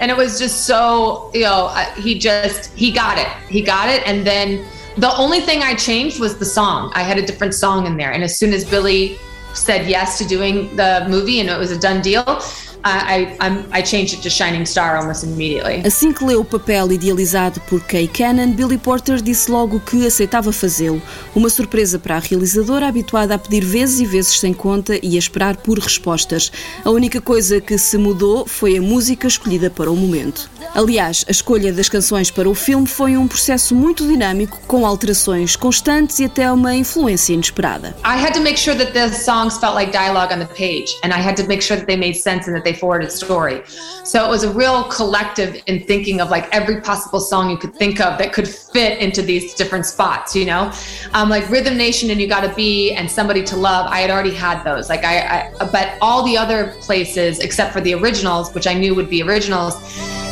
And 0.00 0.10
it 0.10 0.16
was 0.16 0.38
just 0.38 0.64
so, 0.64 1.30
you 1.34 1.42
know, 1.42 1.68
he 1.98 2.18
just 2.18 2.72
he 2.72 2.90
got 2.90 3.18
it. 3.18 3.28
He 3.50 3.60
got 3.60 3.90
it, 3.90 4.02
and 4.06 4.26
then 4.26 4.64
the 4.96 5.14
only 5.16 5.40
thing 5.40 5.62
I 5.62 5.74
changed 5.74 6.18
was 6.18 6.38
the 6.38 6.46
song. 6.46 6.92
I 6.94 7.02
had 7.02 7.18
a 7.18 7.26
different 7.26 7.52
song 7.52 7.86
in 7.86 7.98
there, 7.98 8.12
and 8.12 8.24
as 8.24 8.38
soon 8.38 8.54
as 8.54 8.64
Billy 8.64 9.18
said 9.54 9.88
yes 9.88 10.18
to 10.18 10.24
doing 10.24 10.74
the 10.76 11.06
movie 11.08 11.40
and 11.40 11.48
it 11.48 11.58
was 11.58 11.70
a 11.70 11.78
done 11.78 12.00
deal, 12.02 12.40
I, 12.84 13.36
I, 13.40 13.78
I 13.78 13.82
changed 13.82 14.14
it 14.14 14.22
to 14.22 14.30
Shining 14.30 14.66
Star 14.66 14.96
almost 14.96 15.24
immediately. 15.24 15.82
Assim 15.86 16.12
que 16.12 16.24
leu 16.24 16.40
o 16.40 16.44
papel 16.44 16.92
idealizado 16.92 17.60
por 17.68 17.80
Kay 17.82 18.08
Cannon, 18.08 18.52
Billy 18.52 18.78
Porter 18.78 19.22
disse 19.22 19.50
logo 19.50 19.78
que 19.80 20.06
aceitava 20.06 20.52
fazê-lo. 20.52 21.00
Uma 21.34 21.48
surpresa 21.48 21.98
para 21.98 22.16
a 22.16 22.18
realizadora, 22.18 22.88
habituada 22.88 23.34
a 23.34 23.38
pedir 23.38 23.64
vezes 23.64 24.00
e 24.00 24.06
vezes 24.06 24.38
sem 24.40 24.52
conta 24.52 24.98
e 25.02 25.16
a 25.16 25.18
esperar 25.18 25.56
por 25.56 25.78
respostas. 25.78 26.50
A 26.84 26.90
única 26.90 27.20
coisa 27.20 27.60
que 27.60 27.78
se 27.78 27.96
mudou 27.96 28.46
foi 28.46 28.76
a 28.76 28.82
música 28.82 29.26
escolhida 29.26 29.70
para 29.70 29.90
o 29.90 29.96
momento. 29.96 30.50
Aliás, 30.74 31.24
a 31.28 31.30
escolha 31.30 31.72
das 31.72 31.88
canções 31.88 32.30
para 32.30 32.48
o 32.48 32.54
filme 32.54 32.86
foi 32.86 33.16
um 33.16 33.28
processo 33.28 33.74
muito 33.74 34.06
dinâmico, 34.06 34.58
com 34.66 34.86
alterações 34.86 35.54
constantes 35.54 36.18
e 36.18 36.24
até 36.24 36.50
uma 36.50 36.74
influência 36.74 37.34
inesperada. 37.34 37.94
I 38.04 38.16
had 38.16 38.32
to 38.32 38.40
make 38.40 38.58
sure 38.58 38.76
that 38.76 38.92
the 38.92 39.08
songs 39.10 39.58
felt 39.58 39.74
like 39.74 39.92
dialogue 39.92 40.32
on 40.34 40.38
the 40.38 40.46
page, 40.46 40.96
and 41.04 41.08
I 41.08 41.20
had 41.20 41.34
to 41.36 41.46
make 41.46 41.62
sure 41.62 41.76
that 41.76 41.86
they 41.86 41.96
made 41.96 42.14
sense 42.14 42.48
and 42.48 42.54
that 42.54 42.64
they 42.64 42.71
forwarded 42.74 43.10
story. 43.10 43.62
So 44.04 44.24
it 44.24 44.28
was 44.28 44.44
a 44.44 44.52
real 44.52 44.84
collective 44.84 45.62
in 45.66 45.84
thinking 45.84 46.20
of 46.20 46.30
like 46.30 46.52
every 46.54 46.80
possible 46.80 47.20
song 47.20 47.50
you 47.50 47.56
could 47.56 47.74
think 47.74 48.00
of 48.00 48.18
that 48.18 48.32
could 48.32 48.48
fit 48.48 48.98
into 48.98 49.22
these 49.22 49.54
different 49.54 49.86
spots, 49.86 50.34
you 50.34 50.44
know? 50.44 50.72
Um, 51.12 51.28
like 51.28 51.48
Rhythm 51.50 51.76
Nation 51.76 52.10
and 52.10 52.20
You 52.20 52.26
Gotta 52.26 52.54
Be 52.54 52.92
and 52.92 53.10
Somebody 53.10 53.42
to 53.44 53.56
Love, 53.56 53.86
I 53.88 54.00
had 54.00 54.10
already 54.10 54.34
had 54.34 54.62
those. 54.64 54.88
Like 54.88 55.04
I, 55.04 55.50
I 55.60 55.64
but 55.72 55.96
all 56.00 56.24
the 56.24 56.36
other 56.36 56.74
places 56.80 57.38
except 57.38 57.72
for 57.72 57.80
the 57.80 57.94
originals, 57.94 58.52
which 58.54 58.66
I 58.66 58.74
knew 58.74 58.94
would 58.94 59.08
be 59.08 59.22
originals, 59.22 59.76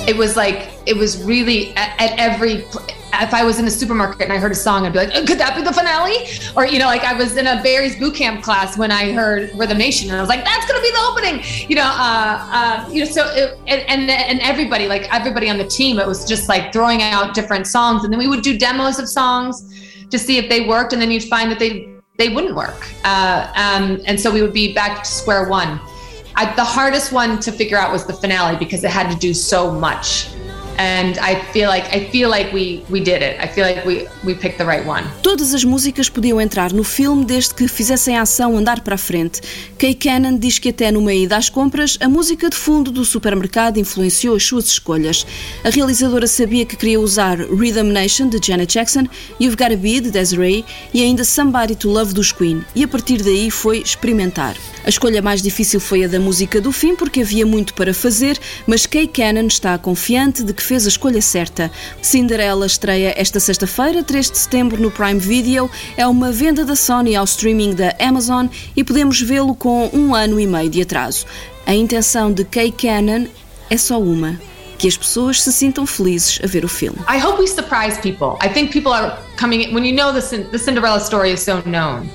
it 0.08 0.16
was 0.16 0.36
like 0.36 0.70
it 0.86 0.96
was 0.96 1.22
really 1.22 1.70
at, 1.76 2.00
at 2.00 2.18
every 2.18 2.64
if 3.14 3.34
I 3.34 3.44
was 3.44 3.58
in 3.58 3.66
a 3.66 3.70
supermarket 3.70 4.22
and 4.22 4.32
I 4.32 4.38
heard 4.38 4.52
a 4.52 4.56
song, 4.56 4.86
I'd 4.86 4.92
be 4.92 5.00
like, 5.00 5.12
could 5.26 5.38
that 5.38 5.56
be 5.56 5.62
the 5.62 5.72
finale? 5.72 6.28
Or, 6.56 6.66
you 6.66 6.78
know, 6.78 6.86
like 6.86 7.02
I 7.02 7.12
was 7.12 7.36
in 7.36 7.46
a 7.46 7.62
Barry's 7.62 7.96
boot 7.96 8.14
camp 8.14 8.42
class 8.42 8.78
when 8.78 8.90
I 8.90 9.12
heard 9.12 9.50
Rhythm 9.54 9.78
Nation 9.78 10.08
and 10.10 10.16
I 10.16 10.20
was 10.20 10.28
like, 10.28 10.44
that's 10.44 10.66
going 10.66 10.80
to 10.80 10.82
be 10.82 10.90
the 10.90 11.06
opening, 11.10 11.68
you 11.68 11.76
know, 11.76 11.84
uh, 11.84 12.48
uh, 12.50 12.88
you 12.90 13.04
know, 13.04 13.10
so, 13.10 13.26
it, 13.34 13.58
and, 13.66 14.10
and 14.10 14.40
everybody, 14.40 14.86
like 14.86 15.12
everybody 15.12 15.50
on 15.50 15.58
the 15.58 15.66
team, 15.66 15.98
it 15.98 16.06
was 16.06 16.24
just 16.24 16.48
like 16.48 16.72
throwing 16.72 17.02
out 17.02 17.34
different 17.34 17.66
songs. 17.66 18.04
And 18.04 18.12
then 18.12 18.18
we 18.18 18.28
would 18.28 18.42
do 18.42 18.56
demos 18.56 18.98
of 18.98 19.08
songs 19.08 20.06
to 20.08 20.18
see 20.18 20.38
if 20.38 20.48
they 20.48 20.66
worked. 20.66 20.92
And 20.92 21.02
then 21.02 21.10
you'd 21.10 21.24
find 21.24 21.50
that 21.50 21.58
they, 21.58 21.88
they 22.16 22.28
wouldn't 22.28 22.54
work. 22.54 22.88
Uh, 23.04 23.52
um, 23.56 24.00
and 24.06 24.20
so 24.20 24.30
we 24.30 24.42
would 24.42 24.52
be 24.52 24.72
back 24.72 25.02
to 25.02 25.10
square 25.10 25.48
one. 25.48 25.80
I, 26.36 26.54
the 26.54 26.64
hardest 26.64 27.12
one 27.12 27.40
to 27.40 27.52
figure 27.52 27.76
out 27.76 27.92
was 27.92 28.06
the 28.06 28.12
finale 28.12 28.56
because 28.56 28.84
it 28.84 28.90
had 28.90 29.10
to 29.10 29.18
do 29.18 29.34
so 29.34 29.70
much. 29.70 30.30
And 30.80 31.18
I 31.20 31.34
feel 31.52 31.68
like 31.68 31.94
I 31.94 32.08
feel 32.10 32.30
like 32.30 32.54
we 32.54 32.82
we 32.88 33.00
did 33.00 33.22
it. 33.22 33.36
I 33.38 33.46
feel 33.46 33.66
like 33.66 33.86
we 33.86 34.08
we 34.24 34.34
picked 34.34 34.56
the 34.56 34.64
right 34.64 34.88
one. 34.88 35.04
Todas 35.22 35.52
as 35.52 35.62
músicas 35.62 36.08
podiam 36.08 36.40
entrar 36.40 36.72
no 36.72 36.82
filme 36.82 37.22
desde 37.22 37.52
que 37.52 37.68
fizessem 37.68 38.16
a 38.16 38.22
ação 38.22 38.56
andar 38.56 38.80
para 38.80 38.94
a 38.94 38.98
frente. 38.98 39.42
Kay 39.76 39.94
Cannon 39.94 40.38
diz 40.38 40.58
que 40.58 40.70
até 40.70 40.90
numa 40.90 41.12
ida 41.12 41.36
às 41.36 41.50
compras, 41.50 41.98
a 42.00 42.08
música 42.08 42.48
de 42.48 42.56
fundo 42.56 42.90
do 42.90 43.04
supermercado 43.04 43.76
influenciou 43.78 44.36
as 44.36 44.42
suas 44.42 44.68
escolhas. 44.68 45.26
A 45.62 45.68
realizadora 45.68 46.26
sabia 46.26 46.64
que 46.64 46.76
queria 46.76 46.98
usar 46.98 47.38
Rhythm 47.38 47.92
Nation 47.92 48.30
de 48.30 48.38
Janet 48.42 48.72
Jackson, 48.72 49.06
You've 49.38 49.56
Gotta 49.56 49.76
Be 49.76 50.00
de 50.00 50.10
Desiree 50.10 50.64
e 50.94 51.02
ainda 51.02 51.24
Somebody 51.24 51.74
to 51.74 51.90
Love 51.90 52.14
dos 52.14 52.32
Queen. 52.32 52.64
E 52.74 52.84
a 52.84 52.88
partir 52.88 53.22
daí 53.22 53.50
foi 53.50 53.80
experimentar. 53.80 54.56
A 54.82 54.88
escolha 54.88 55.20
mais 55.20 55.42
difícil 55.42 55.78
foi 55.78 56.04
a 56.04 56.08
da 56.08 56.18
música 56.18 56.58
do 56.58 56.72
fim, 56.72 56.96
porque 56.96 57.20
havia 57.20 57.44
muito 57.44 57.74
para 57.74 57.92
fazer, 57.92 58.38
mas 58.66 58.86
Kay 58.86 59.06
Cannon 59.08 59.46
está 59.46 59.76
confiante 59.76 60.42
de 60.42 60.54
que 60.54 60.69
fez 60.70 60.86
a 60.86 60.88
escolha 60.88 61.20
certa. 61.20 61.68
Cinderella 62.00 62.64
estreia 62.64 63.12
esta 63.16 63.40
sexta-feira, 63.40 64.04
3 64.04 64.30
de 64.30 64.38
setembro, 64.38 64.80
no 64.80 64.88
Prime 64.88 65.18
Video. 65.18 65.68
É 65.96 66.06
uma 66.06 66.30
venda 66.30 66.64
da 66.64 66.76
Sony 66.76 67.16
ao 67.16 67.24
streaming 67.24 67.74
da 67.74 67.92
Amazon 67.98 68.46
e 68.76 68.84
podemos 68.84 69.20
vê-lo 69.20 69.52
com 69.56 69.90
um 69.92 70.14
ano 70.14 70.38
e 70.38 70.46
meio 70.46 70.70
de 70.70 70.80
atraso. 70.80 71.26
A 71.66 71.74
intenção 71.74 72.30
de 72.32 72.44
Kay 72.44 72.70
Cannon 72.70 73.26
é 73.68 73.76
só 73.76 74.00
uma. 74.00 74.40
Que 74.78 74.86
as 74.86 74.96
pessoas 74.96 75.42
se 75.42 75.52
sintam 75.52 75.84
felizes 75.84 76.38
a 76.40 76.46
ver 76.46 76.64
o 76.64 76.68
filme. 76.68 76.98
I 77.08 77.18
hope 77.20 77.40
we 77.40 77.48
surprise 77.48 78.00
people. 78.00 78.38
I 78.40 78.48
think 78.48 78.72
people 78.72 78.92
are 78.92 79.18
coming 79.36 79.74
when 79.74 79.84
you 79.84 79.92
know 79.92 80.12
the, 80.12 80.44
the 80.52 80.58
Cinderella 80.58 81.00
story 81.00 81.32
is 81.32 81.40
so 81.40 81.60
known. 81.66 82.08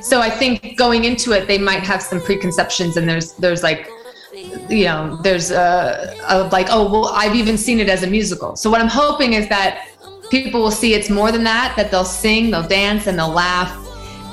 So 0.00 0.22
I 0.22 0.30
think 0.30 0.78
going 0.78 1.04
into 1.04 1.34
it, 1.34 1.46
they 1.46 1.58
might 1.58 1.86
have 1.86 2.02
some 2.02 2.22
preconceptions, 2.22 2.96
and 2.96 3.06
there's 3.06 3.32
there's 3.32 3.62
like, 3.62 3.86
you 4.68 4.84
know, 4.84 5.16
there's 5.22 5.50
a, 5.50 6.14
a 6.28 6.44
like, 6.48 6.68
oh 6.70 6.90
well, 6.90 7.06
I've 7.14 7.34
even 7.34 7.56
seen 7.58 7.80
it 7.80 7.88
as 7.88 8.02
a 8.02 8.06
musical. 8.06 8.56
So 8.56 8.70
what 8.70 8.80
I'm 8.80 8.88
hoping 8.88 9.34
is 9.34 9.48
that 9.48 9.88
people 10.30 10.60
will 10.60 10.70
see 10.70 10.94
it's 10.94 11.10
more 11.10 11.32
than 11.32 11.44
that. 11.44 11.74
That 11.76 11.90
they'll 11.90 12.04
sing, 12.04 12.50
they'll 12.50 12.66
dance, 12.66 13.06
and 13.06 13.18
they'll 13.18 13.28
laugh, 13.28 13.72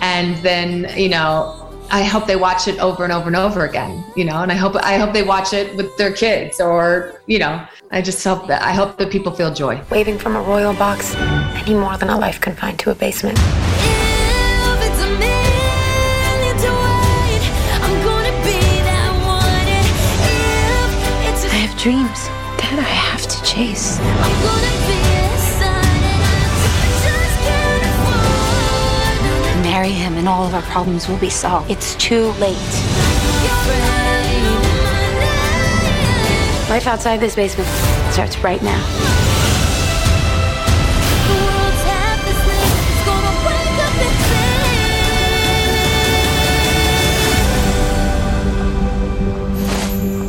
and 0.01 0.35
then 0.37 0.97
you 0.97 1.09
know. 1.09 1.61
I 1.91 2.01
hope 2.01 2.25
they 2.25 2.35
watch 2.35 2.67
it 2.67 2.79
over 2.79 3.03
and 3.03 3.13
over 3.13 3.27
and 3.27 3.35
over 3.35 3.63
again, 3.63 4.03
you 4.15 4.25
know, 4.25 4.41
and 4.41 4.51
I 4.51 4.55
hope 4.55 4.75
I 4.75 4.97
hope 4.97 5.13
they 5.13 5.21
watch 5.21 5.53
it 5.53 5.75
with 5.75 5.95
their 5.97 6.11
kids 6.11 6.59
or, 6.59 7.21
you 7.27 7.37
know, 7.37 7.63
I 7.91 8.01
just 8.01 8.23
hope 8.23 8.47
that 8.47 8.63
I 8.63 8.73
hope 8.73 8.97
that 8.97 9.11
people 9.11 9.31
feel 9.31 9.53
joy. 9.53 9.79
Waving 9.91 10.17
from 10.17 10.35
a 10.35 10.41
royal 10.41 10.73
box, 10.73 11.13
any 11.13 11.75
more 11.75 11.95
than 11.97 12.09
a 12.09 12.17
life 12.17 12.41
confined 12.41 12.79
to 12.79 12.89
a 12.89 12.95
basement. 12.95 13.37
Dreams 21.85 22.25
that 22.57 22.79
I 22.79 22.81
have 22.81 23.21
to 23.27 23.43
chase. 23.43 23.99
Marry 29.61 29.91
him 29.91 30.15
and 30.15 30.27
all 30.27 30.47
of 30.47 30.55
our 30.55 30.63
problems 30.63 31.07
will 31.07 31.19
be 31.19 31.29
solved. 31.29 31.69
It's 31.69 31.93
too 31.97 32.31
late. 32.41 32.57
Life 36.71 36.87
outside 36.87 37.19
this 37.19 37.35
basement 37.35 37.69
starts 38.11 38.39
right 38.39 38.63
now. 38.63 38.81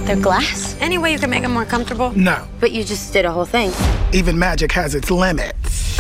They're 0.04 0.20
glass? 0.20 0.65
Any 0.80 0.99
way 0.99 1.12
you 1.12 1.18
can 1.18 1.30
make 1.30 1.42
them 1.42 1.52
more 1.52 1.64
comfortable? 1.64 2.12
No. 2.14 2.47
But 2.61 2.73
you 2.73 2.85
just 2.85 3.12
did 3.12 3.25
a 3.25 3.30
whole 3.33 3.47
thing. 3.47 3.73
Even 4.12 4.38
magic 4.38 4.73
has 4.73 4.95
its 4.95 5.11
limits. 5.11 5.97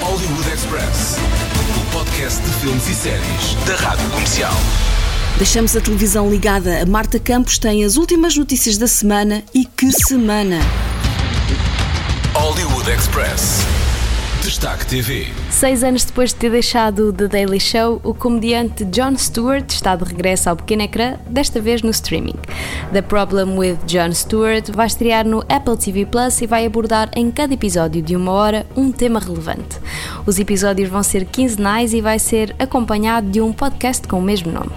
Hollywood 0.00 0.46
Express, 0.52 1.16
o 1.80 1.92
podcast 1.92 2.42
de 2.42 2.50
filmes 2.60 2.88
e 2.88 2.94
séries 2.94 3.54
da 3.66 3.74
Rádio 3.76 4.08
Comercial. 4.10 4.52
Deixamos 5.38 5.76
a 5.76 5.80
televisão 5.80 6.30
ligada. 6.30 6.82
A 6.82 6.86
Marta 6.86 7.18
Campos 7.18 7.58
tem 7.58 7.84
as 7.84 7.96
últimas 7.96 8.36
notícias 8.36 8.78
da 8.78 8.86
semana 8.86 9.42
e 9.54 9.64
que 9.64 9.90
semana! 9.92 10.58
Hollywood 12.34 12.90
Express. 12.90 13.64
Destaque 14.42 14.86
TV. 14.86 15.26
Seis 15.50 15.82
anos 15.82 16.04
depois 16.04 16.30
de 16.30 16.36
ter 16.36 16.50
deixado 16.50 17.12
The 17.12 17.28
Daily 17.28 17.58
Show, 17.58 18.00
o 18.04 18.12
comediante 18.12 18.84
Jon 18.84 19.16
Stewart 19.16 19.70
está 19.70 19.96
de 19.96 20.04
regresso 20.04 20.50
ao 20.50 20.56
pequeno 20.56 20.82
ecrã, 20.82 21.14
desta 21.28 21.60
vez 21.60 21.80
no 21.80 21.90
streaming. 21.90 22.34
The 22.92 23.00
Problem 23.00 23.56
with 23.56 23.78
Jon 23.86 24.12
Stewart 24.12 24.70
vai 24.70 24.86
estrear 24.86 25.26
no 25.26 25.40
Apple 25.48 25.76
TV 25.78 26.04
Plus 26.04 26.42
e 26.42 26.46
vai 26.46 26.66
abordar 26.66 27.08
em 27.16 27.30
cada 27.30 27.54
episódio 27.54 28.02
de 28.02 28.14
uma 28.14 28.32
hora 28.32 28.66
um 28.76 28.92
tema 28.92 29.18
relevante. 29.18 29.78
Os 30.26 30.38
episódios 30.38 30.90
vão 30.90 31.02
ser 31.02 31.24
quinzenais 31.24 31.94
e 31.94 32.00
vai 32.02 32.18
ser 32.18 32.54
acompanhado 32.58 33.30
de 33.30 33.40
um 33.40 33.52
podcast 33.52 34.06
com 34.06 34.18
o 34.18 34.22
mesmo 34.22 34.52
nome. 34.52 34.72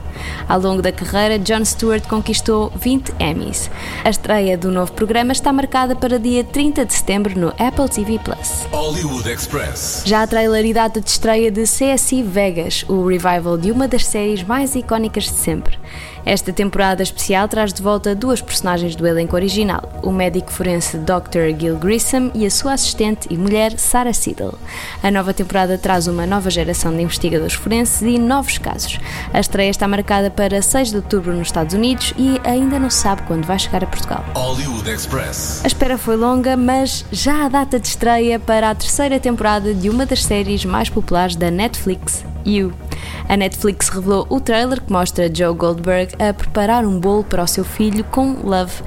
Ao 0.48 0.60
longo 0.60 0.82
da 0.82 0.92
carreira, 0.92 1.40
Jon 1.40 1.66
Stewart 1.66 2.08
conquistou 2.08 2.72
20 2.76 3.14
Emmys. 3.20 3.70
A 4.04 4.10
estreia 4.10 4.58
do 4.58 4.72
novo 4.72 4.92
programa 4.94 5.32
está 5.32 5.52
marcada 5.52 5.96
para 5.96 6.20
dia 6.20 6.44
30 6.44 6.86
de 6.86 6.94
setembro 6.94 7.38
no 7.38 7.50
Apple 7.50 7.90
TV 7.90 8.20
Plus. 8.20 8.68
Hollywood 8.72 9.30
Express. 9.30 10.04
Já 10.06 10.24
a 10.24 10.28
trailer 10.28 10.69
e 10.70 10.74
data 10.74 11.02
de 11.02 11.10
estreia 11.10 11.50
de 11.50 11.64
CSI 11.64 12.22
Vegas, 12.22 12.86
o 12.88 13.08
revival 13.08 13.58
de 13.58 13.72
uma 13.72 13.88
das 13.88 14.06
séries 14.06 14.44
mais 14.44 14.76
icónicas 14.76 15.24
de 15.24 15.32
sempre. 15.32 15.80
Esta 16.26 16.52
temporada 16.52 17.02
especial 17.02 17.48
traz 17.48 17.74
de 17.74 17.82
volta 17.82 18.14
duas 18.14 18.42
personagens 18.42 18.96
do 18.96 19.08
elenco 19.08 19.36
original, 19.36 20.00
o 20.04 20.12
médico 20.12 20.52
forense 20.52 20.98
Dr. 20.98 21.58
Gil 21.58 21.78
Grissom 21.78 22.32
e 22.34 22.46
a 22.46 22.52
sua 22.52 22.74
assistente 22.74 23.28
e 23.30 23.38
mulher 23.38 23.78
Sarah 23.78 24.14
Siddle. 24.14 24.58
A 25.02 25.10
nova 25.10 25.34
temporada 25.34 25.78
traz 25.78 26.08
uma 26.08 26.26
nova 26.26 26.50
geração 26.50 26.96
de 26.96 27.02
investigadores 27.02 27.54
forenses 27.54 28.02
e 28.02 28.20
novos 28.20 28.58
casos. 28.58 29.00
A 29.34 29.40
estreia 29.40 29.70
está 29.70 29.88
marcada 29.88 30.30
para 30.30 30.62
6 30.62 30.92
de 30.92 30.96
outubro 30.98 31.34
nos 31.34 31.48
Estados 31.48 31.74
Unidos 31.74 32.14
e 32.18 32.40
ainda 32.44 32.80
não 32.80 32.90
sabe 32.90 33.24
quando 33.24 33.46
vai 33.46 33.58
chegar 33.58 33.84
a 33.84 33.88
Portugal. 33.88 34.24
Hollywood 34.36 34.90
Express. 34.90 35.62
A 35.64 35.68
espera 35.68 35.98
foi 35.98 36.16
longa, 36.16 36.56
mas 36.58 37.06
já 37.12 37.46
há 37.46 37.50
data 37.50 37.80
de 37.80 37.88
estreia 37.88 38.40
para 38.40 38.70
a 38.70 38.76
terceira 38.76 39.20
temporada 39.20 39.74
de 39.74 39.90
uma 39.90 40.06
das 40.06 40.24
séries 40.24 40.66
mais 40.66 40.90
populares 40.90 41.36
da 41.36 41.50
Netflix, 41.50 42.24
You. 42.46 42.89
A 43.28 43.38
Netflix 43.38 43.90
revelou 43.90 44.26
o 44.30 44.40
trailer 44.40 44.82
que 44.82 44.92
mostra 44.92 45.30
Joe 45.34 45.56
Goldberg 45.56 46.14
a 46.18 46.34
preparar 46.34 46.86
um 46.86 47.00
bolo 47.00 47.24
para 47.24 47.44
o 47.44 47.48
seu 47.48 47.64
filho 47.64 48.04
com 48.06 48.34
Love 48.44 48.82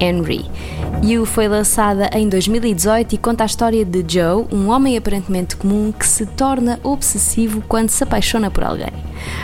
Henry. 0.00 0.48
You 1.02 1.24
foi 1.24 1.46
lançada 1.46 2.10
em 2.12 2.28
2018 2.28 3.14
e 3.14 3.18
conta 3.18 3.44
a 3.44 3.46
história 3.46 3.84
de 3.84 4.04
Joe, 4.06 4.46
um 4.52 4.68
homem 4.68 4.96
aparentemente 4.96 5.56
comum 5.56 5.92
que 5.92 6.06
se 6.06 6.26
torna 6.26 6.78
obsessivo 6.82 7.62
quando 7.68 7.90
se 7.90 8.02
apaixona 8.02 8.50
por 8.50 8.64
alguém. 8.64 8.92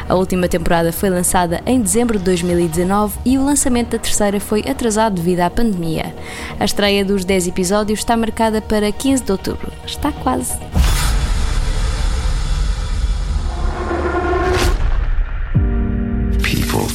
A 0.09 0.15
última 0.15 0.49
temporada 0.49 0.93
foi 0.93 1.11
lançada 1.11 1.61
em 1.67 1.81
dezembro 1.81 2.19
de 2.19 2.25
2019 2.25 3.19
e 3.25 3.39
o 3.39 3.45
lançamento 3.45 3.91
da 3.91 3.99
terceira 3.99 4.41
foi 4.41 4.61
atrasado 4.61 5.15
devido 5.15 5.41
à 5.41 5.51
pandemia. 5.51 6.15
A 6.59 6.65
estreia 6.65 7.05
dos 7.05 7.25
10 7.25 7.49
episódios 7.49 8.01
está 8.01 8.17
marcada 8.17 8.61
para 8.61 8.91
15 8.91 9.25
de 9.25 9.33
outubro. 9.33 9.73
Está 9.87 10.11
quase. 10.13 10.55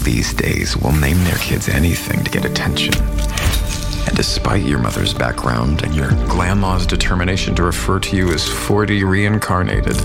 These 0.10 0.34
days 0.34 0.76
will 0.76 0.92
name 0.94 1.24
their 1.24 1.38
kids 1.38 1.70
anything 1.70 2.24
to 2.24 2.32
get 2.32 2.44
attention. 2.44 2.96
And 4.08 4.18
despite 4.18 4.64
your 4.64 4.80
mother's 4.80 5.14
background 5.14 5.84
and 5.84 5.94
your 5.94 6.10
grandma's 6.26 6.88
determination 6.88 7.54
to 7.56 7.64
refer 7.64 8.00
to 8.00 8.18
you 8.18 8.32
as 8.32 8.50
40 8.50 9.04
reincarnated, 9.04 9.96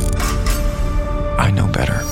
I 1.38 1.50
know 1.50 1.66
better. 1.68 2.02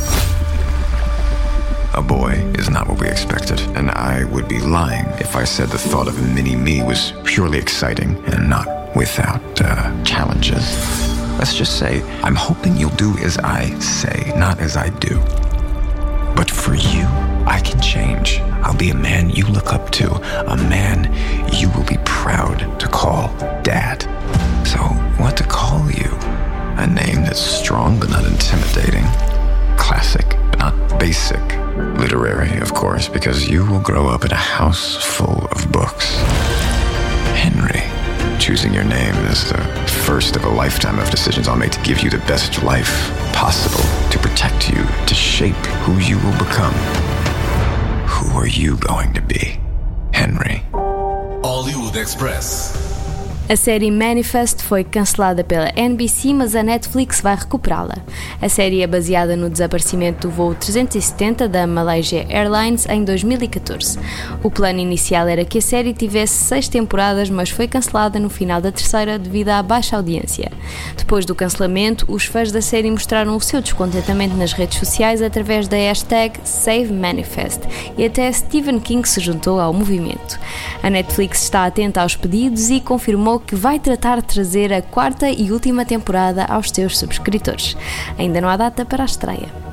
A 1.93 2.01
boy 2.01 2.31
is 2.59 2.71
not 2.71 2.89
what 2.89 2.99
we 2.99 3.09
expected, 3.09 3.61
and 3.77 3.91
I 3.91 4.25
would 4.25 4.49
be 4.49 4.59
lying 4.59 5.05
if 5.21 5.37
I 5.37 5.45
said 5.45 5.69
the 5.69 5.77
thought 5.77 6.09
of 6.09 6.19
a 6.19 6.27
mini 6.35 6.57
me 6.57 6.83
was 6.83 7.13
purely 7.25 7.59
exciting 7.59 8.17
and 8.33 8.49
not 8.49 8.97
without 8.97 9.43
uh, 9.61 10.03
challenges. 10.03 10.65
Let's 11.39 11.55
just 11.55 11.79
say, 11.79 12.01
I'm 12.23 12.37
hoping 12.37 12.75
you'll 12.75 12.97
do 12.97 13.19
as 13.19 13.37
I 13.37 13.79
say, 13.81 14.33
not 14.35 14.61
as 14.61 14.79
I 14.79 14.89
do. 14.89 15.19
But 16.35 16.51
for 16.51 16.75
you, 16.75 17.07
I 17.53 17.61
can 17.61 17.79
change. 17.83 18.41
I'll 18.65 18.77
be 18.77 18.89
a 18.89 18.95
man 18.95 19.29
you 19.29 19.47
look 19.47 19.75
up 19.75 19.91
to, 19.91 20.11
a 20.51 20.57
man 20.57 21.05
you 21.53 21.69
will 21.73 21.85
be 21.85 21.99
proud 22.07 22.81
to 22.81 22.89
call 22.89 23.29
dad. 23.63 24.03
So, 24.67 24.79
what 25.23 25.37
to 25.37 25.45
call 25.45 25.91
you? 25.91 26.11
A 26.79 26.87
name 26.87 27.25
that's 27.27 27.39
strong 27.39 28.01
but 28.01 28.09
not 28.09 28.25
intimidating, 28.25 29.05
classic 29.77 30.27
but 30.49 30.61
not 30.61 30.99
basic, 30.99 31.43
literary, 32.01 32.59
of 32.63 32.73
course, 32.73 33.07
because 33.07 33.47
you 33.47 33.67
will 33.67 33.81
grow 33.81 34.09
up 34.09 34.25
in 34.25 34.33
a 34.33 34.45
house 34.57 34.97
full 34.97 35.47
of 35.53 35.71
books. 35.71 36.17
Henry. 37.37 37.83
Choosing 38.41 38.73
your 38.73 38.85
name 38.85 39.15
is 39.27 39.51
the 39.51 39.63
first 40.07 40.37
of 40.37 40.45
a 40.45 40.49
lifetime 40.49 40.99
of 40.99 41.11
decisions 41.11 41.49
I'll 41.49 41.57
make 41.57 41.73
to 41.73 41.83
give 41.83 42.01
you 42.03 42.09
the 42.09 42.25
best 42.27 42.63
life 42.63 43.13
possible, 43.35 43.85
to 44.11 44.19
protect 44.19 44.71
you, 44.71 44.83
to 45.07 45.15
shape 45.15 45.55
who 45.85 45.99
you 45.99 46.17
will 46.19 46.39
become. 46.39 47.12
Who 48.33 48.39
are 48.39 48.47
you 48.47 48.79
going 48.79 49.13
to 49.13 49.21
be? 49.21 49.61
Henry. 50.15 50.65
Hollywood 50.73 51.97
Express. 51.97 52.82
A 53.53 53.57
série 53.57 53.91
Manifest 53.91 54.63
foi 54.63 54.83
cancelada 54.83 55.45
pela 55.45 55.71
NBC, 55.77 56.33
mas 56.33 56.57
a 56.57 56.63
Netflix 56.63 57.21
vai 57.21 57.37
recuperá-la. 57.37 57.99
A 58.41 58.49
série 58.49 58.81
é 58.81 58.87
baseada 58.87 59.37
no 59.37 59.51
desaparecimento 59.51 60.27
do 60.27 60.33
voo 60.33 60.55
370 60.55 61.47
da 61.51 61.67
Malaysia 61.67 62.25
Airlines 62.31 62.87
em 62.87 63.05
2014. 63.05 63.99
O 64.43 64.51
plano 64.51 64.79
inicial 64.79 65.29
era 65.29 65.45
que 65.45 65.59
a 65.59 65.61
série 65.61 65.93
tivesse 65.93 66.33
seis 66.33 66.67
temporadas, 66.67 67.29
mas 67.29 67.51
foi 67.51 67.69
cancelada 67.69 68.19
no 68.19 68.31
final 68.31 68.59
da 68.59 68.73
terceira 68.73 69.19
devido 69.19 69.51
à 69.51 69.63
baixa 69.63 69.97
audiência. 69.97 70.51
Depois 70.97 71.27
do 71.27 71.35
cancelamento, 71.35 72.07
os 72.09 72.25
fãs 72.25 72.51
da 72.51 72.63
série 72.63 72.91
mostraram 72.91 73.37
o 73.37 73.41
seu 73.43 73.61
descontentamento 73.61 74.35
nas 74.35 74.55
redes 74.55 74.79
sociais 74.79 75.21
através 75.21 75.69
da 75.69 75.77
hashtag 75.77 76.41
SaveManifest 76.43 77.61
e 77.99 78.07
até 78.07 78.33
Stephen 78.33 78.81
King 78.81 79.07
se 79.07 79.21
juntou 79.21 79.61
ao 79.61 79.75
movimento. 79.75 80.41
A 80.83 80.89
Netflix 80.89 81.43
está 81.43 81.67
atenta 81.67 82.01
aos 82.01 82.17
pedidos 82.17 82.71
e 82.71 82.81
confirmou 82.81 83.42
que 83.47 83.55
vai 83.55 83.79
tratar 83.79 84.21
de 84.21 84.27
trazer 84.27 84.73
a 84.73 84.83
quarta 84.83 85.29
e 85.31 85.53
última 85.53 85.85
temporada 85.85 86.45
aos 86.45 86.71
seus 86.71 86.99
subscritores. 86.99 87.77
Ainda 88.19 88.41
não 88.41 88.49
há 88.49 88.57
data 88.57 88.85
para 88.85 89.03
a 89.03 89.07
estreia. 89.07 89.72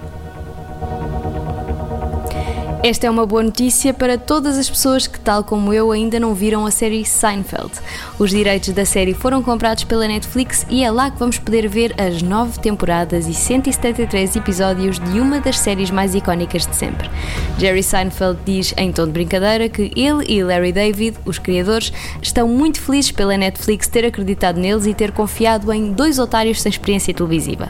Esta 2.82 3.08
é 3.08 3.10
uma 3.10 3.26
boa 3.26 3.44
notícia 3.44 3.94
para 3.94 4.18
todas 4.18 4.58
as 4.58 4.70
pessoas 4.70 5.06
que, 5.06 5.20
tal 5.20 5.44
como 5.44 5.74
eu, 5.74 5.92
ainda 5.92 6.18
não 6.18 6.34
viram 6.34 6.66
a 6.66 6.72
série 6.72 7.04
Seinfeld. 7.04 7.72
Os 8.18 8.30
direitos 8.30 8.70
da 8.70 8.86
série 8.86 9.14
foram 9.14 9.44
comprados 9.44 9.84
pela 9.84 10.08
Netflix 10.08 10.66
e 10.70 10.82
é 10.82 10.90
lá 10.90 11.12
que 11.12 11.20
vamos 11.20 11.38
poder 11.38 11.68
ver 11.68 11.94
as 12.00 12.22
nove 12.22 12.58
temporadas 12.60 13.28
e 13.28 13.34
173 13.34 14.38
episódios 14.38 14.98
de 14.98 15.20
uma 15.20 15.42
das 15.42 15.60
séries 15.60 15.92
mais 15.92 16.16
icónicas 16.16 16.66
de 16.66 16.74
sempre. 16.74 17.10
Jerry 17.58 17.84
Seinfeld 17.84 18.40
diz, 18.46 18.74
em 18.78 18.94
tom 18.94 19.08
de 19.08 19.12
brincadeira, 19.12 19.68
que 19.68 19.92
ele 19.94 20.24
e 20.30 20.42
Larry 20.42 20.72
David, 20.72 21.18
os 21.26 21.38
criadores, 21.38 21.92
estão 22.22 22.48
muito 22.48 22.80
felizes 22.80 23.12
pela 23.12 23.36
Netflix 23.36 23.90
ter 23.90 24.06
acreditado 24.06 24.58
neles 24.58 24.86
e 24.86 24.94
ter 24.94 25.12
confiado 25.12 25.74
em 25.74 25.92
dois 25.92 26.18
otários 26.18 26.62
sem 26.62 26.70
experiência 26.70 27.14
televisiva. 27.14 27.68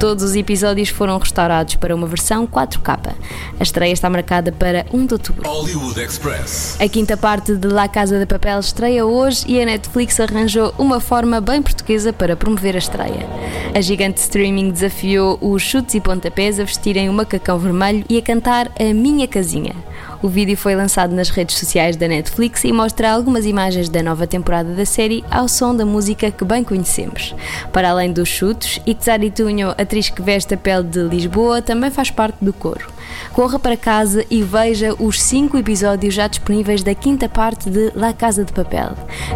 Todos 0.00 0.24
os 0.24 0.34
episódios 0.34 0.88
foram 0.88 1.18
restaurados 1.18 1.76
para 1.76 1.94
uma 1.94 2.08
versão 2.08 2.48
4K. 2.48 3.14
A 3.60 3.62
estreia 3.62 3.92
está 3.92 4.10
marcada 4.10 4.39
para 4.50 4.86
1 4.92 5.06
de 5.06 5.12
outubro. 5.12 5.46
Hollywood 5.46 6.00
Express. 6.00 6.76
A 6.80 6.88
quinta 6.88 7.16
parte 7.16 7.54
de 7.54 7.68
La 7.68 7.86
Casa 7.88 8.18
de 8.18 8.24
Papel 8.24 8.58
estreia 8.60 9.04
hoje 9.04 9.44
e 9.46 9.60
a 9.60 9.66
Netflix 9.66 10.18
arranjou 10.18 10.72
uma 10.78 11.00
forma 11.00 11.40
bem 11.40 11.60
portuguesa 11.60 12.12
para 12.12 12.34
promover 12.34 12.76
a 12.76 12.78
estreia. 12.78 13.26
A 13.74 13.80
gigante 13.80 14.20
streaming 14.20 14.70
desafiou 14.70 15.38
os 15.42 15.62
chutes 15.62 15.94
e 15.94 16.00
pontapés 16.00 16.58
a 16.58 16.64
vestirem 16.64 17.10
o 17.10 17.12
macacão 17.12 17.58
vermelho 17.58 18.04
e 18.08 18.16
a 18.16 18.22
cantar 18.22 18.70
A 18.78 18.94
Minha 18.94 19.28
Casinha. 19.28 19.74
O 20.22 20.28
vídeo 20.28 20.56
foi 20.56 20.74
lançado 20.74 21.14
nas 21.14 21.30
redes 21.30 21.56
sociais 21.58 21.96
da 21.96 22.06
Netflix 22.06 22.64
e 22.64 22.72
mostra 22.72 23.10
algumas 23.10 23.46
imagens 23.46 23.88
da 23.88 24.02
nova 24.02 24.26
temporada 24.26 24.74
da 24.74 24.84
série 24.84 25.24
ao 25.30 25.48
som 25.48 25.74
da 25.74 25.86
música 25.86 26.30
que 26.30 26.44
bem 26.44 26.62
conhecemos. 26.62 27.34
Para 27.72 27.90
além 27.90 28.12
dos 28.12 28.28
chutes, 28.28 28.82
Itzari 28.86 29.30
Tunho, 29.30 29.70
atriz 29.78 30.10
que 30.10 30.20
veste 30.20 30.52
a 30.52 30.58
pele 30.58 30.84
de 30.84 31.00
Lisboa, 31.00 31.62
também 31.62 31.90
faz 31.90 32.10
parte 32.10 32.36
do 32.42 32.52
coro. 32.52 32.86
Corra 33.32 33.58
para 33.58 33.76
casa 33.76 34.24
e 34.30 34.42
veja 34.42 34.94
os 34.98 35.20
cinco 35.20 35.56
episódios 35.56 36.14
já 36.14 36.26
disponíveis 36.26 36.82
da 36.82 36.94
quinta 36.94 37.28
parte 37.28 37.70
de 37.70 37.92
La 37.94 38.12
Casa 38.12 38.44
de 38.44 38.52
Papel, 38.52 38.94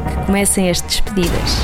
que 0.09 0.27
comecem 0.27 0.71
as 0.71 0.81
despedidas. 0.81 1.59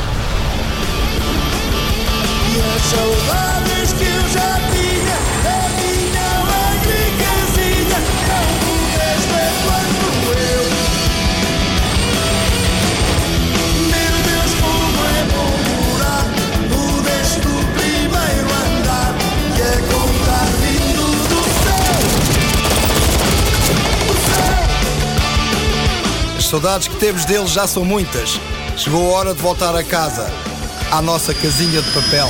saudades 26.51 26.89
que 26.89 26.97
temos 26.97 27.25
dele 27.25 27.47
já 27.47 27.65
são 27.65 27.85
muitas. 27.85 28.41
Chegou 28.77 29.15
a 29.15 29.19
hora 29.19 29.35
de 29.35 29.41
voltar 29.41 29.73
a 29.77 29.85
casa, 29.85 30.29
à 30.91 31.01
nossa 31.01 31.33
casinha 31.33 31.81
de 31.81 31.91
papel. 31.93 32.29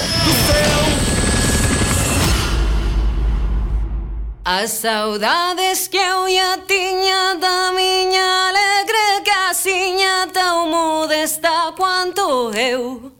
As 4.45 4.73
saudades 4.73 5.89
que 5.89 5.97
eu 5.97 6.29
já 6.29 6.59
tinha 6.69 7.35
da 7.37 7.73
minha 7.73 8.49
alegre 8.49 9.25
casinha 9.25 10.29
tão 10.31 10.71
modesta 10.71 11.73
quanto 11.75 12.53
eu. 12.55 13.11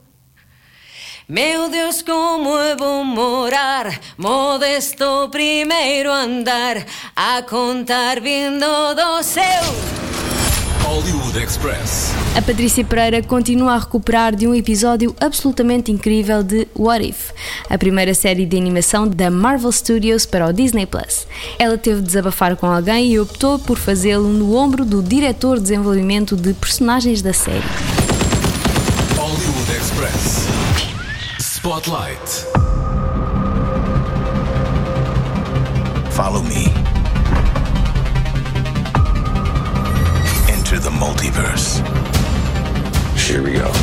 Meu 1.27 1.67
Deus, 1.67 2.03
como 2.03 2.59
é 2.59 2.75
bom 2.75 3.03
morar, 3.03 3.99
modesto 4.19 5.29
primeiro 5.31 6.11
andar, 6.11 6.85
a 7.15 7.41
contar 7.41 8.19
vindo 8.19 8.93
do 8.93 9.23
céu. 9.23 9.63
Hollywood 10.91 11.41
Express. 11.41 12.11
A 12.35 12.41
Patrícia 12.41 12.83
Pereira 12.83 13.23
continua 13.23 13.75
a 13.75 13.77
recuperar 13.77 14.35
de 14.35 14.45
um 14.45 14.53
episódio 14.53 15.15
absolutamente 15.21 15.89
incrível 15.89 16.43
de 16.43 16.67
What 16.77 17.07
If, 17.07 17.31
a 17.69 17.77
primeira 17.77 18.13
série 18.13 18.45
de 18.45 18.57
animação 18.57 19.07
da 19.07 19.31
Marvel 19.31 19.71
Studios 19.71 20.25
para 20.25 20.49
o 20.49 20.51
Disney 20.51 20.85
Plus. 20.85 21.25
Ela 21.57 21.77
teve 21.77 22.01
de 22.01 22.07
desabafar 22.07 22.57
com 22.57 22.67
alguém 22.67 23.09
e 23.09 23.17
optou 23.17 23.57
por 23.57 23.77
fazê-lo 23.77 24.27
no 24.27 24.53
ombro 24.53 24.83
do 24.83 25.01
diretor 25.01 25.55
de 25.55 25.61
desenvolvimento 25.61 26.35
de 26.35 26.53
personagens 26.53 27.21
da 27.21 27.31
série. 27.31 27.63
Hollywood 29.15 29.71
Express. 29.71 30.47
Spotlight. 31.39 32.47
Follow 36.11 36.43
me. 36.43 36.70
Here 43.31 43.41
we 43.41 43.53
go. 43.53 43.80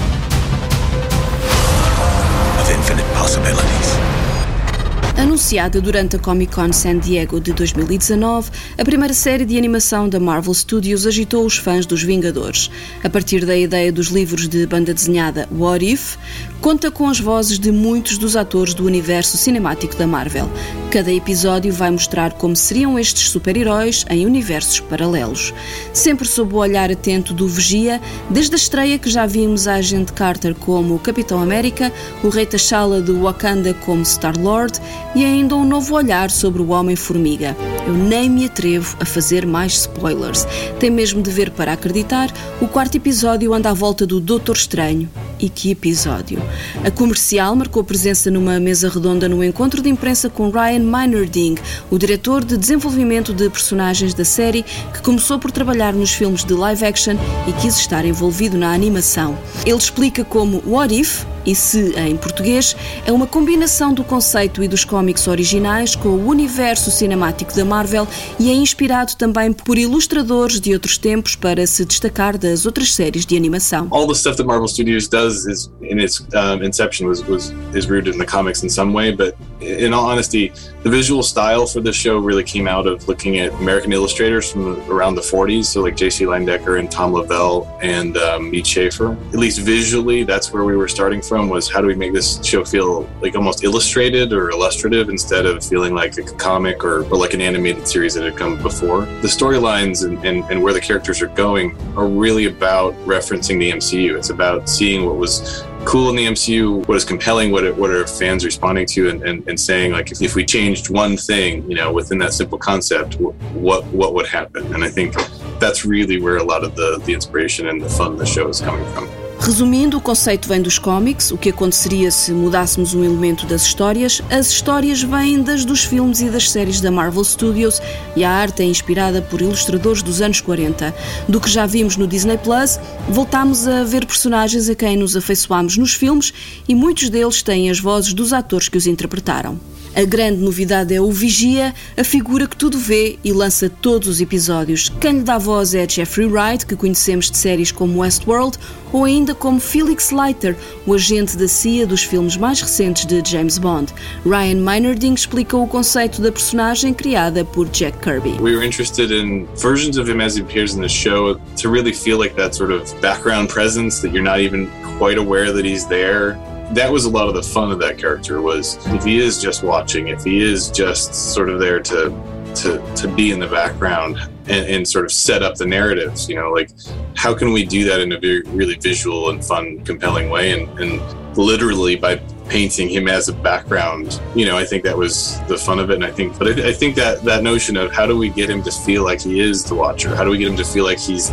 Anunciada 5.19 5.81
durante 5.81 6.15
a 6.15 6.19
Comic 6.21 6.55
Con 6.55 6.73
San 6.73 7.01
Diego 7.01 7.41
de 7.41 7.53
2019, 7.53 8.53
a 8.79 8.85
primeira 8.85 9.13
série 9.13 9.45
de 9.45 9.59
animação 9.59 10.09
da 10.09 10.21
Marvel 10.21 10.55
Studios 10.55 11.09
agitou 11.09 11.45
os 11.45 11.59
fãs 11.59 11.85
dos 11.85 12.05
Vingadores. 12.05 12.71
A 13.03 13.11
partir 13.11 13.45
da 13.45 13.57
ideia 13.57 13.91
dos 13.91 14.07
livros 14.07 14.47
de 14.47 14.65
banda 14.65 14.95
desenhada 14.95 15.49
What 15.51 15.85
If, 15.85 16.17
conta 16.61 16.89
com 16.89 17.09
as 17.09 17.19
vozes 17.19 17.59
de 17.59 17.73
muitos 17.73 18.17
dos 18.17 18.37
atores 18.37 18.75
do 18.75 18.85
universo 18.85 19.37
cinemático 19.37 19.97
da 19.97 20.07
Marvel. 20.07 20.49
Cada 20.93 21.13
episódio 21.13 21.73
vai 21.73 21.91
mostrar 21.91 22.35
como 22.35 22.55
seriam 22.55 22.97
estes 22.97 23.29
super-heróis 23.29 24.05
em 24.09 24.25
universos 24.25 24.79
paralelos. 24.79 25.53
Sempre 25.93 26.29
sob 26.29 26.55
o 26.55 26.59
olhar 26.59 26.93
atento 26.93 27.35
do 27.35 27.49
Vigia, 27.49 28.01
desde 28.31 28.55
a 28.55 28.57
estreia 28.57 28.99
que 28.99 29.11
já 29.11 29.27
vimos 29.27 29.67
a 29.67 29.75
Agente 29.75 30.13
Carter 30.13 30.55
como 30.55 30.99
Capitão 31.01 31.43
América, 31.43 31.93
o 32.23 32.29
Rei 32.29 32.47
T'Challa 32.47 33.03
de 33.03 33.13
Wakanda 33.13 33.75
como 33.75 34.03
Star-Lord 34.03 34.81
e 35.15 35.25
ainda 35.25 35.57
um 35.57 35.65
novo 35.65 35.95
olhar 35.95 36.31
sobre 36.31 36.63
o 36.63 36.69
Homem-Formiga. 36.69 37.57
Eu 37.87 37.95
nem 37.95 38.29
me 38.29 38.47
atrevo 38.47 38.97
a 39.01 39.05
fazer 39.05 39.47
mais 39.47 39.73
spoilers. 39.73 40.47
Tem 40.79 40.91
mesmo 40.91 41.23
de 41.23 41.31
ver 41.31 41.51
para 41.51 41.73
acreditar, 41.73 42.31
o 42.61 42.69
quarto 42.69 42.97
episódio 42.97 43.55
anda 43.55 43.71
à 43.71 43.75
volta 43.75 44.07
do 44.07 44.21
Doutor 44.21 44.57
Estranho. 44.57 45.09
E 45.41 45.49
que 45.49 45.71
episódio! 45.71 46.43
A 46.85 46.91
comercial 46.91 47.55
marcou 47.55 47.85
presença 47.85 48.31
numa 48.31 48.59
mesa 48.59 48.89
redonda 48.89 49.29
no 49.29 49.43
encontro 49.43 49.81
de 49.81 49.89
imprensa 49.89 50.29
com 50.29 50.51
Ryan 50.51 50.81
Meinerding, 50.81 51.55
o 51.91 51.99
diretor 51.99 52.45
de 52.45 52.57
desenvolvimento 52.57 53.33
de 53.33 53.49
personagens 53.49 54.15
da 54.15 54.25
série, 54.25 54.65
que 54.93 55.01
começou 55.01 55.39
por 55.39 55.53
trabalhar 55.53 55.93
nos 55.93 56.13
filmes 56.13 56.45
de 56.45 56.55
live 56.55 56.85
action 56.85 57.17
e 57.47 57.53
quis 57.53 57.79
estar 57.79 58.05
envolvido 58.05 58.59
na 58.59 58.73
animação. 58.73 59.39
Ele 59.65 59.77
explica 59.77 60.25
como 60.25 60.63
What 60.67 60.95
If, 60.95 61.25
e 61.45 61.55
se 61.55 61.95
em 61.99 62.17
português, 62.17 62.77
é 63.07 63.13
uma 63.13 63.27
combinação 63.27 63.93
do 63.93 64.05
conceito 64.05 64.63
e 64.63 64.69
dos 64.69 64.85
cómics 64.85 65.27
originais 65.27 65.95
com 65.95 66.09
o 66.09 66.29
universo 66.29 66.91
cinemático 66.91 67.55
da 67.55 67.65
Marvel 67.65 68.07
e 68.39 68.51
é 68.51 68.55
inspirado 68.55 69.15
também 69.17 69.53
por 69.53 69.79
ilustradores 69.79 70.61
de 70.61 70.73
outros 70.73 70.99
tempos 70.99 71.35
para 71.35 71.67
se 71.67 71.85
destacar 71.85 72.37
das 72.37 72.67
outras 72.67 72.95
séries 72.95 73.25
de 73.25 73.37
animação. 73.37 73.89
All 73.91 74.07
the 74.07 74.15
stuff 74.15 74.37
that 74.37 74.47
Marvel 74.47 74.69
Studios 74.69 75.09
does 75.09 75.47
is 75.47 75.71
in 75.83 75.99
its 75.99 76.21
um, 76.35 76.63
inception 76.65 77.07
was, 77.07 77.23
was 77.29 77.53
is 77.75 77.87
rooted 77.89 78.15
in 78.15 78.19
the 78.19 78.27
comics 78.27 78.63
in 78.63 78.69
some 78.69 78.93
way, 78.93 79.13
but 79.13 79.35
in 79.61 79.93
all 79.93 80.07
honesty, 80.07 80.53
the 80.83 80.91
visual 80.91 81.23
style 81.23 81.67
for 81.67 81.81
this 81.81 81.97
show 81.97 82.19
really 82.19 82.45
came 82.45 82.69
out 82.69 82.87
of 82.87 83.07
looking 83.09 83.39
at 83.39 83.53
American 83.55 83.93
illustrators 83.93 84.51
from 84.51 84.81
around 84.91 85.17
the 85.17 85.21
40s, 85.21 85.65
so 85.65 85.83
like 85.83 85.97
J.C. 85.97 86.25
Landecker 86.25 86.79
and 86.79 86.91
Tom 86.91 87.13
Lavelle 87.13 87.79
and 87.83 88.17
um, 88.17 88.53
Schaefer. 88.63 89.13
At 89.13 89.35
least 89.35 89.61
visually, 89.61 90.23
that's 90.23 90.53
where 90.53 90.65
we 90.65 90.77
were 90.77 90.89
starting 90.89 91.21
from. 91.21 91.49
Was 91.49 91.69
how 91.69 91.81
do 91.81 91.87
we 91.87 91.95
make 91.95 92.13
this 92.13 92.45
show 92.45 92.65
feel 92.65 93.09
like 93.21 93.35
almost 93.35 93.65
illustrated 93.65 94.33
or 94.33 94.51
illustrative 94.51 95.09
instead 95.09 95.47
of 95.47 95.65
feeling 95.65 95.95
like 95.95 96.17
a 96.19 96.23
comic 96.23 96.85
or, 96.85 97.05
or 97.05 97.17
like 97.17 97.35
an 97.35 97.41
animated 97.41 97.87
series 97.87 98.15
that 98.15 98.25
had 98.25 98.37
come 98.37 98.61
before? 98.63 99.01
The 99.01 99.29
storylines 99.29 100.07
and, 100.07 100.25
and, 100.25 100.45
and 100.51 100.63
where 100.63 100.73
the 100.73 100.81
characters 100.81 101.21
are 101.21 101.29
going 101.29 101.77
are 101.97 102.07
really 102.07 102.47
about 102.47 102.95
referencing 103.05 103.59
the 103.59 103.73
MCU. 103.73 104.17
It's 104.17 104.31
about 104.31 104.69
seeing 104.69 105.07
what 105.07 105.17
was 105.17 105.65
cool 105.89 106.11
in 106.11 106.17
the 106.17 106.27
MCU, 106.27 106.87
what 106.87 106.99
is 106.99 107.05
compelling, 107.05 107.51
what 107.51 107.65
are, 107.65 107.73
what 107.73 107.89
are 107.89 108.07
fans 108.07 108.45
responding 108.45 108.85
to, 108.85 109.09
and, 109.09 109.23
and, 109.23 109.49
and 109.49 109.59
saying 109.59 109.93
like 109.93 110.13
if, 110.13 110.21
if 110.21 110.35
we 110.35 110.45
changed 110.45 110.91
one 110.91 111.17
thing, 111.17 111.69
you 111.69 111.75
know, 111.75 111.91
within 111.91 112.19
that 112.19 112.35
simple 112.35 112.59
concept, 112.59 113.19
what 113.55 113.87
what 113.87 114.13
would 114.13 114.27
happen? 114.27 114.75
And 114.75 114.85
I 114.85 114.91
think 114.91 115.15
that's 115.59 115.87
really 115.87 116.21
where 116.21 116.37
a 116.37 116.45
lot 116.45 116.63
of 116.63 116.77
the 116.77 117.01
the 117.07 117.15
inspiration 117.15 117.69
and 117.69 117.81
the 117.81 117.89
fun 117.89 118.19
the 118.19 118.27
show 118.27 118.49
is 118.49 118.61
coming 118.61 118.85
from. 118.93 119.28
Resumindo, 119.41 119.97
o 119.97 120.01
conceito 120.01 120.49
vem 120.49 120.61
dos 120.61 120.79
cómics, 120.79 121.31
o 121.31 121.39
que 121.39 121.51
aconteceria 121.51 122.11
se 122.11 122.33
mudássemos 122.33 122.93
um 122.93 123.05
elemento 123.05 123.47
das 123.47 123.63
histórias. 123.63 124.21
As 124.31 124.49
histórias 124.49 125.03
vêm 125.03 125.43
das 125.43 125.65
dos 125.65 125.85
filmes 125.85 126.21
e 126.21 126.29
das 126.29 126.51
séries 126.51 126.81
da 126.81 126.91
Marvel 126.91 127.23
Studios 127.25 127.81
e 128.17 128.25
a 128.25 128.31
arte 128.31 128.63
é 128.63 128.67
inspirada 128.67 129.23
por 129.23 129.41
ilustradores 129.41 130.03
dos 130.03 130.21
anos 130.21 130.41
40. 130.41 130.95
Do 131.29 131.41
que 131.41 131.49
já 131.49 131.67
vimos 131.67 131.97
no 131.97 132.07
Disney 132.07 132.37
Plus, 132.37 132.79
voltámos 133.09 133.67
a 133.67 133.85
ver 133.85 134.05
personagens 134.05 134.69
a 134.69 134.75
quem 134.75 134.97
nos 134.97 135.17
afeiçoámos 135.17 135.79
nos 135.79 135.95
filmes 135.95 136.33
e 136.69 136.75
muitos 136.75 137.09
deles 137.09 137.43
têm 137.43 137.71
as 137.71 137.79
vozes 137.79 138.13
dos 138.13 138.33
atores 138.33 138.69
que 138.69 138.77
os 138.77 138.87
interpretaram. 138.87 139.59
A 139.95 140.05
grande 140.05 140.41
novidade 140.41 140.95
é 140.95 141.01
o 141.01 141.11
Vigia, 141.11 141.75
a 141.97 142.05
figura 142.05 142.47
que 142.47 142.57
tudo 142.57 142.79
vê 142.79 143.19
e 143.25 143.33
lança 143.33 143.69
todos 143.69 144.09
os 144.09 144.21
episódios. 144.21 144.89
Quem 145.01 145.19
lhe 145.19 145.23
dá 145.23 145.39
voz 145.39 145.75
é 145.75 145.89
Jeffrey 145.89 146.27
Wright, 146.27 146.67
que 146.67 146.77
conhecemos 146.77 147.31
de 147.31 147.37
séries 147.37 147.73
como 147.73 148.01
Westworld, 148.01 148.59
ou 148.93 149.05
ainda 149.05 149.35
como 149.35 149.61
Felix 149.61 150.11
Leiter, 150.11 150.57
o 150.87 150.95
agente 150.95 151.37
da 151.37 151.49
CIA 151.49 151.87
dos 151.87 152.03
filmes 152.03 152.37
mais 152.37 152.61
recentes 152.61 153.05
de 153.05 153.23
James 153.25 153.59
Bond. 153.59 153.93
Ryan 154.25 154.57
Meinerding 154.57 155.15
explica 155.15 155.57
o 155.57 155.67
conceito 155.67 156.23
da 156.23 156.31
personagem 156.31 156.95
criada 156.95 157.45
por 157.45 157.69
Jack 157.69 157.99
Kirby. 157.99 158.41
We 158.41 158.55
were 158.55 158.65
interested 158.65 159.11
in 159.11 159.47
versions 159.57 159.99
of 159.99 160.11
him 160.11 160.21
as 160.21 160.37
he 160.37 160.43
appears 160.43 160.75
in 160.75 160.81
the 160.81 160.89
show 160.89 161.35
to 161.57 161.71
really 161.71 161.93
feel 161.93 162.19
like 162.19 162.35
that 162.37 162.55
sort 162.55 162.73
of 162.73 162.93
background 163.01 163.49
presence 163.49 164.01
that 164.03 164.13
you're 164.13 164.23
not 164.23 164.41
even 164.41 164.69
quite 164.99 165.19
aware 165.19 165.53
that 165.53 165.65
he's 165.65 165.87
there. 165.87 166.39
That 166.73 166.91
was 166.91 167.05
a 167.05 167.11
lot 167.11 167.29
of 167.29 167.35
the 167.35 167.43
fun 167.43 167.71
of 167.71 167.79
that 167.79 167.99
character 167.99 168.43
was 168.43 168.77
if 168.89 169.05
he 169.05 169.19
is 169.19 169.41
just 169.41 169.63
watching 169.63 170.09
if 170.09 170.23
he 170.23 170.41
is 170.41 170.71
just 170.71 171.15
sort 171.35 171.49
of 171.49 171.59
there 171.59 171.81
to 171.81 172.11
to 172.55 172.83
to 172.95 173.09
be 173.09 173.31
in 173.31 173.39
the 173.39 173.47
background 173.47 174.19
and, 174.49 174.67
and 174.67 174.89
sort 174.89 175.05
of 175.05 175.13
set 175.13 175.43
up 175.43 175.55
the 175.57 175.67
narratives 175.67 176.29
you 176.29 176.35
know 176.35 176.51
like 176.51 176.71
how 177.19 177.35
can 177.35 177.53
we 177.53 177.65
do 177.65 177.83
that 177.83 178.01
in 178.01 178.13
a 178.13 178.19
very 178.19 178.43
really 178.43 178.77
visual 178.77 179.31
and 179.31 179.45
fun 179.45 179.85
compelling 179.85 180.31
way? 180.31 180.53
And 180.53 180.79
and 180.79 181.28
literally 181.37 181.97
by 181.97 182.21
painting 182.49 182.89
him 182.89 183.09
as 183.09 183.29
a 183.29 183.33
background. 183.33 184.21
You 184.35 184.47
know 184.47 184.57
i 184.57 184.65
think 184.65 184.83
that 184.85 184.97
was 184.97 185.41
the 185.49 185.57
fun 185.57 185.79
of 185.79 185.91
it 185.91 185.95
and 185.95 186.05
i 186.05 186.11
think 186.11 186.39
but 186.39 186.49
I, 186.49 186.69
I, 186.69 186.73
think 186.73 186.95
that 186.97 187.23
that 187.25 187.43
notion 187.43 187.77
of 187.77 187.93
how 187.93 188.07
do 188.07 188.17
we 188.17 188.29
get 188.29 188.49
him 188.49 188.63
to 188.63 188.71
feel 188.71 189.05
like 189.05 189.21
he 189.21 189.41
is 189.41 189.65
the 189.65 189.75
watcher? 189.75 190.15
How 190.15 190.25
do 190.25 190.31
we 190.31 190.39
get 190.39 190.49
him 190.49 190.57
to 190.57 190.65
feel 190.65 190.85
like 190.85 190.99
he's 190.99 191.31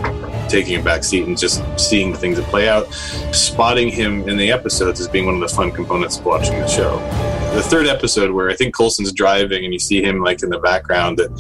taking 0.49 0.79
a 0.79 0.83
back 0.83 1.03
seat 1.03 1.27
and 1.27 1.37
just 1.37 1.63
seeing 1.79 2.13
things 2.13 2.37
that 2.37 2.45
play 2.47 2.67
out? 2.67 2.91
Spotting 3.33 3.89
him 3.89 4.27
in 4.27 4.37
the 4.37 4.51
episodes 4.51 4.99
as 4.99 5.07
being 5.07 5.25
one 5.25 5.35
of 5.35 5.41
the 5.41 5.55
fun 5.55 5.71
components 5.71 6.17
of 6.17 6.25
watching 6.25 6.59
the 6.59 6.67
show. 6.67 6.99
The 7.55 7.63
third 7.63 7.87
episode 7.87 8.31
where 8.31 8.49
i 8.49 8.55
think 8.55 8.75
colson's 8.75 9.13
driving 9.13 9.63
and 9.63 9.73
you 9.73 9.79
see 9.79 10.01
him 10.01 10.21
like 10.21 10.43
in 10.43 10.49
the 10.49 10.59
background 10.59 11.17
that 11.19 11.31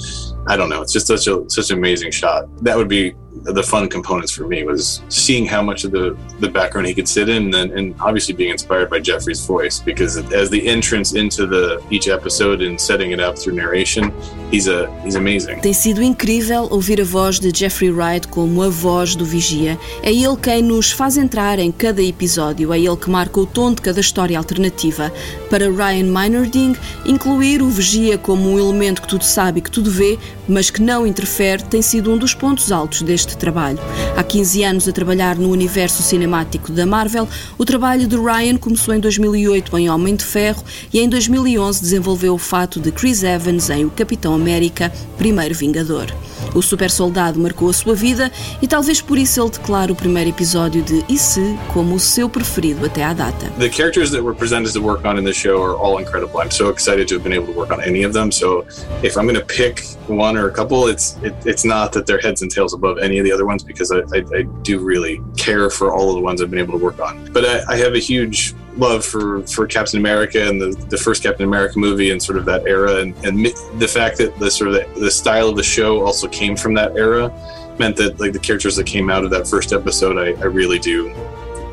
i 0.47 0.55
don't 0.55 0.69
know 0.69 0.81
it's 0.81 0.93
just 0.93 1.07
such 1.07 1.27
a 1.27 1.49
such 1.49 1.71
an 1.71 1.77
amazing 1.77 2.11
shot. 2.11 2.45
That 2.63 2.77
would 2.77 2.87
be 2.87 3.15
the 3.45 3.63
fun 3.63 3.87
components 3.87 4.31
for 4.31 4.47
me 4.47 4.63
was 4.63 5.01
seeing 5.09 5.45
how 5.45 5.61
much 5.61 5.83
of 5.83 5.91
the, 5.91 6.17
the 6.39 6.49
background 6.49 6.87
he 6.87 6.93
could 6.93 7.07
sit 7.07 7.29
in 7.29 7.53
and, 7.53 7.71
and 7.71 7.95
obviously 8.01 8.33
being 8.33 8.51
inspired 8.51 8.89
by 8.89 8.99
Jeffrey's 8.99 9.45
voice 9.45 9.79
because 9.79 10.17
as 10.33 10.49
the 10.49 10.67
entrance 10.67 11.13
into 11.13 11.45
the 11.45 11.81
each 11.91 12.07
episode 12.07 12.61
and 12.61 12.79
setting 12.79 13.11
it 13.11 13.19
up 13.19 13.37
through 13.37 13.53
narration 13.53 14.11
he's 14.51 14.67
a 14.67 14.89
he's 15.03 15.15
amazing. 15.15 15.59
Tem 15.61 15.73
sido 15.73 16.01
incrível 16.01 16.67
ouvir 16.71 17.01
a 17.01 17.05
voz 17.05 17.39
de 17.39 17.51
Jeffrey 17.55 17.91
Wright 17.91 18.27
como 18.27 18.63
a 18.63 18.69
voz 18.69 19.15
do 19.15 19.25
Vigia. 19.25 19.77
É 20.01 20.11
ele 20.11 20.35
quem 20.41 20.61
nos 20.61 20.91
faz 20.91 21.17
entrar 21.17 21.59
em 21.59 21.71
cada 21.71 22.01
episódio, 22.01 22.73
é 22.73 22.79
ele 22.79 22.97
que 22.97 23.09
marca 23.09 23.39
o 23.39 23.45
tom 23.45 23.73
de 23.73 23.81
cada 23.81 23.99
história 23.99 24.37
alternativa. 24.37 25.11
Para 25.49 25.69
Ryan 25.69 26.05
Meinerding, 26.05 26.75
incluir 27.05 27.61
o 27.61 27.69
Vigia 27.69 28.17
como 28.17 28.49
um 28.51 28.59
elemento 28.59 29.01
que 29.01 29.07
tudo 29.07 29.23
sabe 29.23 29.59
e 29.59 29.61
que 29.61 29.71
tudo 29.71 29.91
vê 29.91 30.17
mas 30.47 30.69
que 30.69 30.81
não 30.81 31.05
interfere, 31.05 31.63
tem 31.63 31.81
sido 31.81 32.11
um 32.11 32.17
dos 32.17 32.33
pontos 32.33 32.71
altos 32.71 33.01
deste 33.01 33.37
trabalho. 33.37 33.79
Há 34.15 34.23
15 34.23 34.63
anos 34.63 34.87
a 34.87 34.91
trabalhar 34.91 35.35
no 35.37 35.49
universo 35.49 36.03
cinemático 36.03 36.71
da 36.71 36.85
Marvel, 36.85 37.27
o 37.57 37.65
trabalho 37.65 38.07
de 38.07 38.15
Ryan 38.15 38.57
começou 38.57 38.93
em 38.93 38.99
2008 38.99 39.77
em 39.77 39.89
Homem 39.89 40.15
de 40.15 40.23
Ferro 40.23 40.63
e 40.93 40.99
em 40.99 41.09
2011 41.09 41.81
desenvolveu 41.81 42.33
o 42.33 42.39
fato 42.39 42.79
de 42.79 42.91
Chris 42.91 43.23
Evans 43.23 43.69
em 43.69 43.85
O 43.85 43.89
Capitão 43.89 44.33
América, 44.33 44.91
Primeiro 45.17 45.55
Vingador. 45.55 46.07
O 46.53 46.61
super 46.61 46.89
soldado 46.89 47.39
marcou 47.39 47.69
a 47.69 47.73
sua 47.73 47.95
vida 47.95 48.31
e 48.61 48.67
talvez 48.67 49.01
por 49.01 49.17
isso 49.17 49.41
ele 49.41 49.49
declara 49.49 49.91
o 49.91 49.95
primeiro 49.95 50.29
episódio 50.29 50.81
de 50.83 51.03
E 51.09 51.17
se 51.17 51.57
como 51.73 51.95
o 51.95 51.99
seu 51.99 52.29
preferido 52.29 52.85
até 52.85 53.03
à 53.03 53.13
data. 53.13 53.49
The 53.59 53.69
characters 53.69 54.11
that 54.11 54.21
were 54.21 54.35
presented 54.35 54.73
to 54.73 54.81
work 54.81 55.05
on 55.05 55.17
in 55.17 55.33
show 55.33 55.61
are 55.63 55.75
all 55.75 55.99
incredible. 55.99 56.41
I'm 56.41 56.51
so 56.51 56.69
excited 56.69 57.07
to 57.07 57.15
have 57.15 57.23
been 57.23 57.33
able 57.33 57.53
to 57.53 57.59
work 57.59 57.71
on 57.71 57.81
any 57.81 58.05
of 58.05 58.13
them. 58.13 58.31
So 58.31 58.65
if 59.03 59.17
I'm 59.17 59.25
going 59.27 59.39
to 59.39 59.45
pick 59.45 59.83
one 60.07 60.37
or 60.37 60.47
a 60.47 60.51
couple, 60.51 60.87
it's 60.87 61.17
it, 61.23 61.33
it's 61.45 61.65
not 61.65 61.91
that 61.93 62.05
they're 62.05 62.19
heads 62.19 62.41
and 62.41 62.51
tails 62.51 62.73
above 62.73 62.97
any 62.99 63.19
of 63.19 63.25
the 63.25 63.31
other 63.31 63.45
ones 63.45 63.63
because 63.63 63.91
I, 63.91 63.99
I, 64.13 64.23
I 64.33 64.43
do 64.63 64.79
really 64.79 65.21
care 65.37 65.69
for 65.69 65.93
all 65.93 66.09
of 66.09 66.15
the 66.15 66.21
ones 66.21 66.41
I've 66.41 66.49
been 66.49 66.59
able 66.59 66.77
to 66.77 66.83
work 66.83 66.99
on. 66.99 67.29
But 67.31 67.45
I, 67.45 67.73
I 67.73 67.77
have 67.77 67.93
a 67.93 67.99
huge 67.99 68.55
love 68.77 69.05
for 69.05 69.45
for 69.47 69.65
Captain 69.67 69.99
America 69.99 70.47
and 70.47 70.61
the, 70.61 70.75
the 70.89 70.97
first 70.97 71.23
Captain 71.23 71.45
America 71.45 71.79
movie 71.79 72.11
and 72.11 72.21
sort 72.21 72.37
of 72.37 72.45
that 72.45 72.65
era. 72.65 72.97
And, 72.97 73.15
and 73.25 73.45
the 73.79 73.87
fact 73.87 74.17
that 74.17 74.37
the 74.39 74.51
sort 74.51 74.69
of 74.69 74.73
the, 74.75 74.99
the 74.99 75.11
style 75.11 75.49
of 75.49 75.55
the 75.55 75.63
show 75.63 76.05
also 76.05 76.27
came 76.27 76.55
from 76.55 76.73
that 76.75 76.95
era 76.95 77.31
meant 77.79 77.97
that 77.97 78.19
like 78.19 78.33
the 78.33 78.39
characters 78.39 78.75
that 78.75 78.85
came 78.85 79.09
out 79.09 79.23
of 79.23 79.29
that 79.31 79.47
first 79.47 79.73
episode 79.73 80.17
I, 80.17 80.39
I 80.41 80.45
really 80.45 80.79
do 80.79 81.13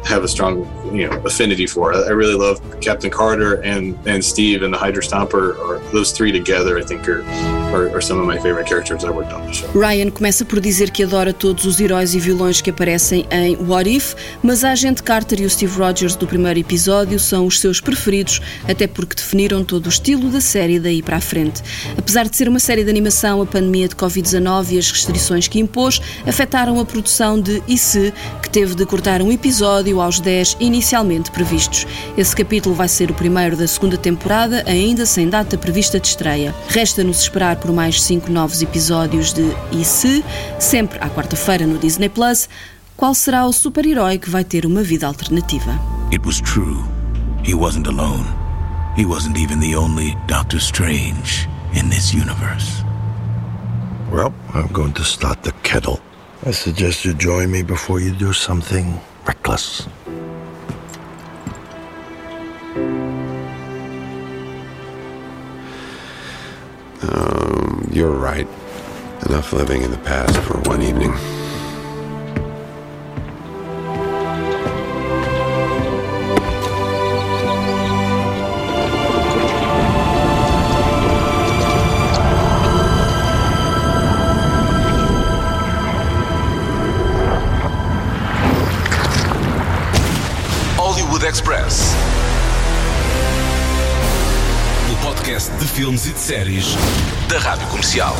have 0.04 0.24
a 0.24 0.28
strong 0.28 0.66
you 0.92 1.08
know 1.08 1.16
affinity 1.24 1.66
for. 1.66 1.94
I 1.94 2.10
really 2.10 2.34
love 2.34 2.60
Captain 2.80 3.10
Carter 3.10 3.60
and 3.62 3.94
and 4.06 4.22
Steve 4.22 4.62
and 4.62 4.72
the 4.72 4.78
Hydra 4.78 5.02
Stomper. 5.02 5.56
Or 5.58 5.80
those 5.92 6.12
three 6.12 6.32
together, 6.32 6.78
I 6.78 6.82
think, 6.82 7.08
are, 7.08 7.22
are, 7.74 7.88
are 7.96 8.00
some 8.00 8.18
of 8.18 8.26
my 8.26 8.38
favorite 8.38 8.66
characters 8.66 9.04
I 9.04 9.10
worked 9.10 9.32
on 9.32 9.46
the 9.46 9.52
show. 9.52 9.68
Ryan 9.74 10.10
começa 10.10 10.44
por 10.44 10.60
dizer 10.60 10.90
que 10.90 11.02
adora 11.02 11.32
todos 11.32 11.64
os 11.64 11.80
heróis 11.80 12.14
e 12.14 12.18
vilões 12.18 12.60
que 12.60 12.70
aparecem 12.70 13.26
em 13.30 13.56
What 13.56 13.88
If, 13.88 14.14
mas 14.42 14.64
a 14.64 14.72
agente 14.72 15.02
Carter 15.02 15.40
e 15.40 15.44
o 15.44 15.50
Steve 15.50 15.76
Rogers 15.76 16.16
do 16.16 16.26
primeiro 16.26 16.58
episódio 16.58 17.18
são 17.18 17.46
os 17.46 17.60
seus 17.60 17.80
preferidos, 17.80 18.40
até 18.68 18.86
porque 18.86 19.16
definiram 19.16 19.64
todo 19.64 19.86
o 19.86 19.88
estilo 19.88 20.30
da 20.30 20.40
série 20.40 20.78
daí 20.78 21.02
para 21.02 21.16
a 21.16 21.20
frente. 21.20 21.62
Apesar 21.96 22.28
de 22.28 22.36
ser 22.36 22.48
uma 22.48 22.60
série 22.60 22.84
de 22.84 22.90
animação, 22.90 23.40
a 23.40 23.46
pandemia 23.46 23.88
de 23.88 23.94
Covid-19 23.94 24.72
e 24.72 24.78
as 24.78 24.90
restrições 24.90 25.48
que 25.48 25.58
impôs 25.58 26.00
afetaram 26.26 26.78
a 26.80 26.84
produção 26.84 27.40
de 27.40 27.62
E 27.68 27.78
se, 27.78 28.12
que 28.42 28.50
teve 28.50 28.74
de 28.74 28.84
cortar 28.84 29.22
um 29.22 29.30
episódio 29.30 29.91
episódio 29.92 30.00
aos 30.00 30.20
10 30.20 30.56
inicialmente 30.60 31.30
previstos. 31.30 31.86
Esse 32.16 32.34
capítulo 32.34 32.74
vai 32.74 32.88
ser 32.88 33.10
o 33.10 33.14
primeiro 33.14 33.56
da 33.56 33.66
segunda 33.66 33.96
temporada, 33.96 34.64
ainda 34.66 35.04
sem 35.04 35.28
data 35.28 35.58
prevista 35.58 36.00
de 36.00 36.08
estreia. 36.08 36.54
Resta-nos 36.68 37.20
esperar 37.20 37.56
por 37.56 37.72
mais 37.72 38.02
cinco 38.02 38.30
novos 38.30 38.62
episódios 38.62 39.32
de 39.32 39.52
E 39.70 39.84
se, 39.84 40.24
sempre 40.58 40.98
à 41.00 41.10
quarta-feira 41.10 41.66
no 41.66 41.78
Disney 41.78 42.08
Plus. 42.08 42.48
Qual 42.96 43.14
será 43.14 43.46
o 43.46 43.52
super-herói 43.52 44.18
que 44.18 44.30
vai 44.30 44.44
ter 44.44 44.64
uma 44.64 44.82
vida 44.82 45.06
alternativa? 45.06 45.78
It 46.12 46.24
was 46.24 46.40
true. 46.40 46.82
He 47.44 47.54
wasn't 47.54 47.88
alone. 47.88 48.26
He 48.96 49.04
wasn't 49.04 49.38
even 49.38 49.60
the 49.60 49.76
only 49.76 50.16
Doctor 50.26 50.60
Strange 50.60 51.48
in 51.74 51.88
this 51.88 52.12
universe. 52.12 52.84
Well, 54.10 54.32
I'm 54.54 54.68
going 54.72 54.92
to 54.94 55.04
start 55.04 55.42
the 55.42 55.52
kettle. 55.62 56.00
I 56.44 56.52
suggest 56.52 57.04
you 57.04 57.14
join 57.14 57.50
me 57.50 57.62
before 57.62 58.00
you 58.00 58.12
do 58.12 58.32
something 58.32 59.00
reckless. 59.26 59.86
Um, 67.02 67.88
you're 67.92 68.10
right. 68.10 68.46
Enough 69.26 69.52
living 69.52 69.82
in 69.82 69.90
the 69.90 69.98
past 69.98 70.36
for 70.40 70.58
one 70.68 70.82
evening. 70.82 71.12
Express. 91.24 91.94
O 94.92 95.06
podcast 95.06 95.52
de 95.52 95.66
filmes 95.66 96.06
e 96.06 96.12
de 96.12 96.18
séries 96.18 96.74
da 97.28 97.38
Rádio 97.38 97.68
Comercial. 97.68 98.16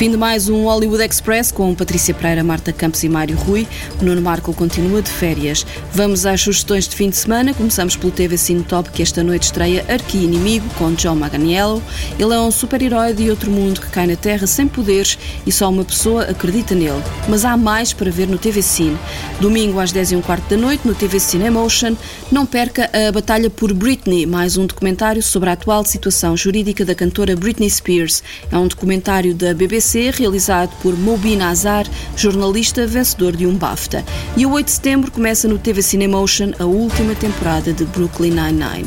Fim 0.00 0.10
de 0.10 0.16
mais 0.16 0.48
um 0.48 0.64
Hollywood 0.64 1.04
Express 1.04 1.52
com 1.52 1.74
Patrícia 1.74 2.14
Pereira, 2.14 2.42
Marta 2.42 2.72
Campos 2.72 3.04
e 3.04 3.08
Mário 3.10 3.36
Rui. 3.36 3.68
O 4.00 4.04
Nuno 4.06 4.22
Marco 4.22 4.54
continua 4.54 5.02
de 5.02 5.10
férias. 5.10 5.66
Vamos 5.92 6.24
às 6.24 6.40
sugestões 6.40 6.88
de 6.88 6.96
fim 6.96 7.10
de 7.10 7.18
semana. 7.18 7.52
Começamos 7.52 7.96
pelo 7.96 8.10
TV 8.10 8.38
Cine 8.38 8.62
Top, 8.62 8.88
que 8.88 9.02
esta 9.02 9.22
noite 9.22 9.42
estreia 9.42 9.84
Arqui-Inimigo, 9.90 10.64
com 10.78 10.94
John 10.94 11.16
Maganiello. 11.16 11.82
Ele 12.18 12.32
é 12.32 12.40
um 12.40 12.50
super-herói 12.50 13.12
de 13.12 13.28
outro 13.28 13.50
mundo 13.50 13.82
que 13.82 13.90
cai 13.90 14.06
na 14.06 14.16
Terra 14.16 14.46
sem 14.46 14.66
poderes 14.66 15.18
e 15.46 15.52
só 15.52 15.68
uma 15.68 15.84
pessoa 15.84 16.22
acredita 16.22 16.74
nele. 16.74 17.02
Mas 17.28 17.44
há 17.44 17.54
mais 17.54 17.92
para 17.92 18.10
ver 18.10 18.26
no 18.26 18.38
TV 18.38 18.62
Cine. 18.62 18.96
Domingo 19.38 19.80
às 19.80 19.92
10 19.92 20.12
e 20.12 20.16
um 20.16 20.22
quarto 20.22 20.48
da 20.48 20.56
noite, 20.56 20.88
no 20.88 20.94
TV 20.94 21.20
Cine 21.20 21.44
Emotion, 21.44 21.94
não 22.32 22.46
perca 22.46 22.88
a 22.94 23.12
Batalha 23.12 23.50
por 23.50 23.74
Britney, 23.74 24.24
mais 24.24 24.56
um 24.56 24.64
documentário 24.64 25.22
sobre 25.22 25.50
a 25.50 25.52
atual 25.52 25.84
situação 25.84 26.34
jurídica 26.38 26.86
da 26.86 26.94
cantora 26.94 27.36
Britney 27.36 27.68
Spears. 27.68 28.22
É 28.50 28.56
um 28.56 28.66
documentário 28.66 29.34
da 29.34 29.52
BBC 29.52 29.89
realizado 29.98 30.70
por 30.80 30.96
Mobin 30.96 31.40
Azar, 31.40 31.86
jornalista 32.14 32.86
vencedor 32.86 33.34
de 33.34 33.46
um 33.46 33.56
BAFTA. 33.56 34.04
E 34.36 34.46
o 34.46 34.52
8 34.52 34.66
de 34.66 34.72
setembro 34.72 35.10
começa 35.10 35.48
no 35.48 35.58
TV 35.58 35.82
Cinemotion 35.82 36.52
a 36.58 36.64
última 36.64 37.14
temporada 37.14 37.72
de 37.72 37.84
Brooklyn 37.86 38.30
Nine-Nine. 38.30 38.86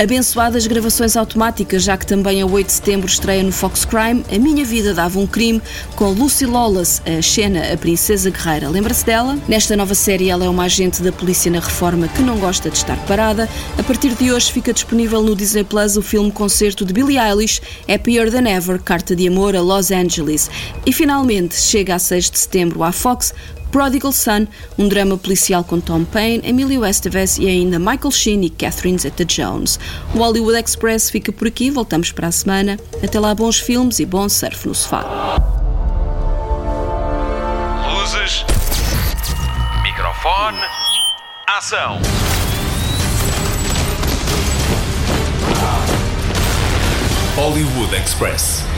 Abençoadas 0.00 0.66
gravações 0.66 1.16
automáticas, 1.16 1.82
já 1.82 1.96
que 1.96 2.06
também 2.06 2.40
a 2.40 2.46
8 2.46 2.66
de 2.66 2.72
setembro 2.72 3.08
estreia 3.08 3.42
no 3.42 3.50
Fox 3.50 3.84
Crime 3.84 4.24
A 4.32 4.38
Minha 4.38 4.64
Vida 4.64 4.94
Dava 4.94 5.18
um 5.18 5.26
Crime, 5.26 5.60
com 5.96 6.10
Lucy 6.10 6.46
Lawless, 6.46 7.02
a 7.04 7.20
Xena, 7.20 7.72
a 7.72 7.76
princesa 7.76 8.30
guerreira. 8.30 8.68
Lembra-se 8.68 9.04
dela? 9.04 9.36
Nesta 9.48 9.76
nova 9.76 9.94
série, 9.94 10.28
ela 10.28 10.44
é 10.44 10.48
uma 10.48 10.64
agente 10.64 11.02
da 11.02 11.10
polícia 11.10 11.50
na 11.50 11.60
reforma 11.60 12.06
que 12.06 12.22
não 12.22 12.38
gosta 12.38 12.70
de 12.70 12.76
estar 12.76 12.96
parada. 13.06 13.48
A 13.76 13.82
partir 13.82 14.14
de 14.14 14.30
hoje 14.30 14.52
fica 14.52 14.72
disponível 14.72 15.22
no 15.22 15.34
Disney 15.34 15.64
Plus 15.64 15.96
o 15.96 16.02
filme 16.02 16.30
concerto 16.30 16.84
de 16.84 16.92
Billie 16.92 17.18
Eilish, 17.18 17.60
Happier 17.88 18.30
Than 18.30 18.48
Ever, 18.48 18.78
Carta 18.80 19.16
de 19.16 19.26
Amor 19.26 19.56
a 19.56 19.60
Los 19.60 19.90
Angeles. 19.90 20.33
E 20.84 20.92
finalmente 20.92 21.54
chega 21.54 21.94
a 21.94 21.98
6 21.98 22.30
de 22.30 22.38
setembro 22.38 22.82
à 22.82 22.92
Fox 22.92 23.32
Prodigal 23.74 24.12
Son, 24.12 24.46
um 24.78 24.86
drama 24.86 25.18
policial 25.18 25.64
com 25.64 25.80
Tom 25.80 26.04
Payne, 26.04 26.48
Emilio 26.48 26.84
Estevez 26.84 27.38
e 27.38 27.48
ainda 27.48 27.76
Michael 27.76 28.12
Sheen 28.12 28.44
e 28.44 28.50
Catherine 28.50 28.96
Zeta-Jones. 28.96 29.80
O 30.14 30.18
Hollywood 30.18 30.56
Express 30.56 31.10
fica 31.10 31.32
por 31.32 31.48
aqui, 31.48 31.70
voltamos 31.72 32.12
para 32.12 32.28
a 32.28 32.32
semana. 32.32 32.78
Até 33.02 33.18
lá, 33.18 33.34
bons 33.34 33.58
filmes 33.58 33.98
e 33.98 34.06
bom 34.06 34.28
surf 34.28 34.68
no 34.68 34.76
sofá. 34.76 35.02
Luzes, 37.94 38.44
microfone, 39.82 40.60
ação. 41.48 41.98
Hollywood 47.34 47.92
Express. 47.96 48.73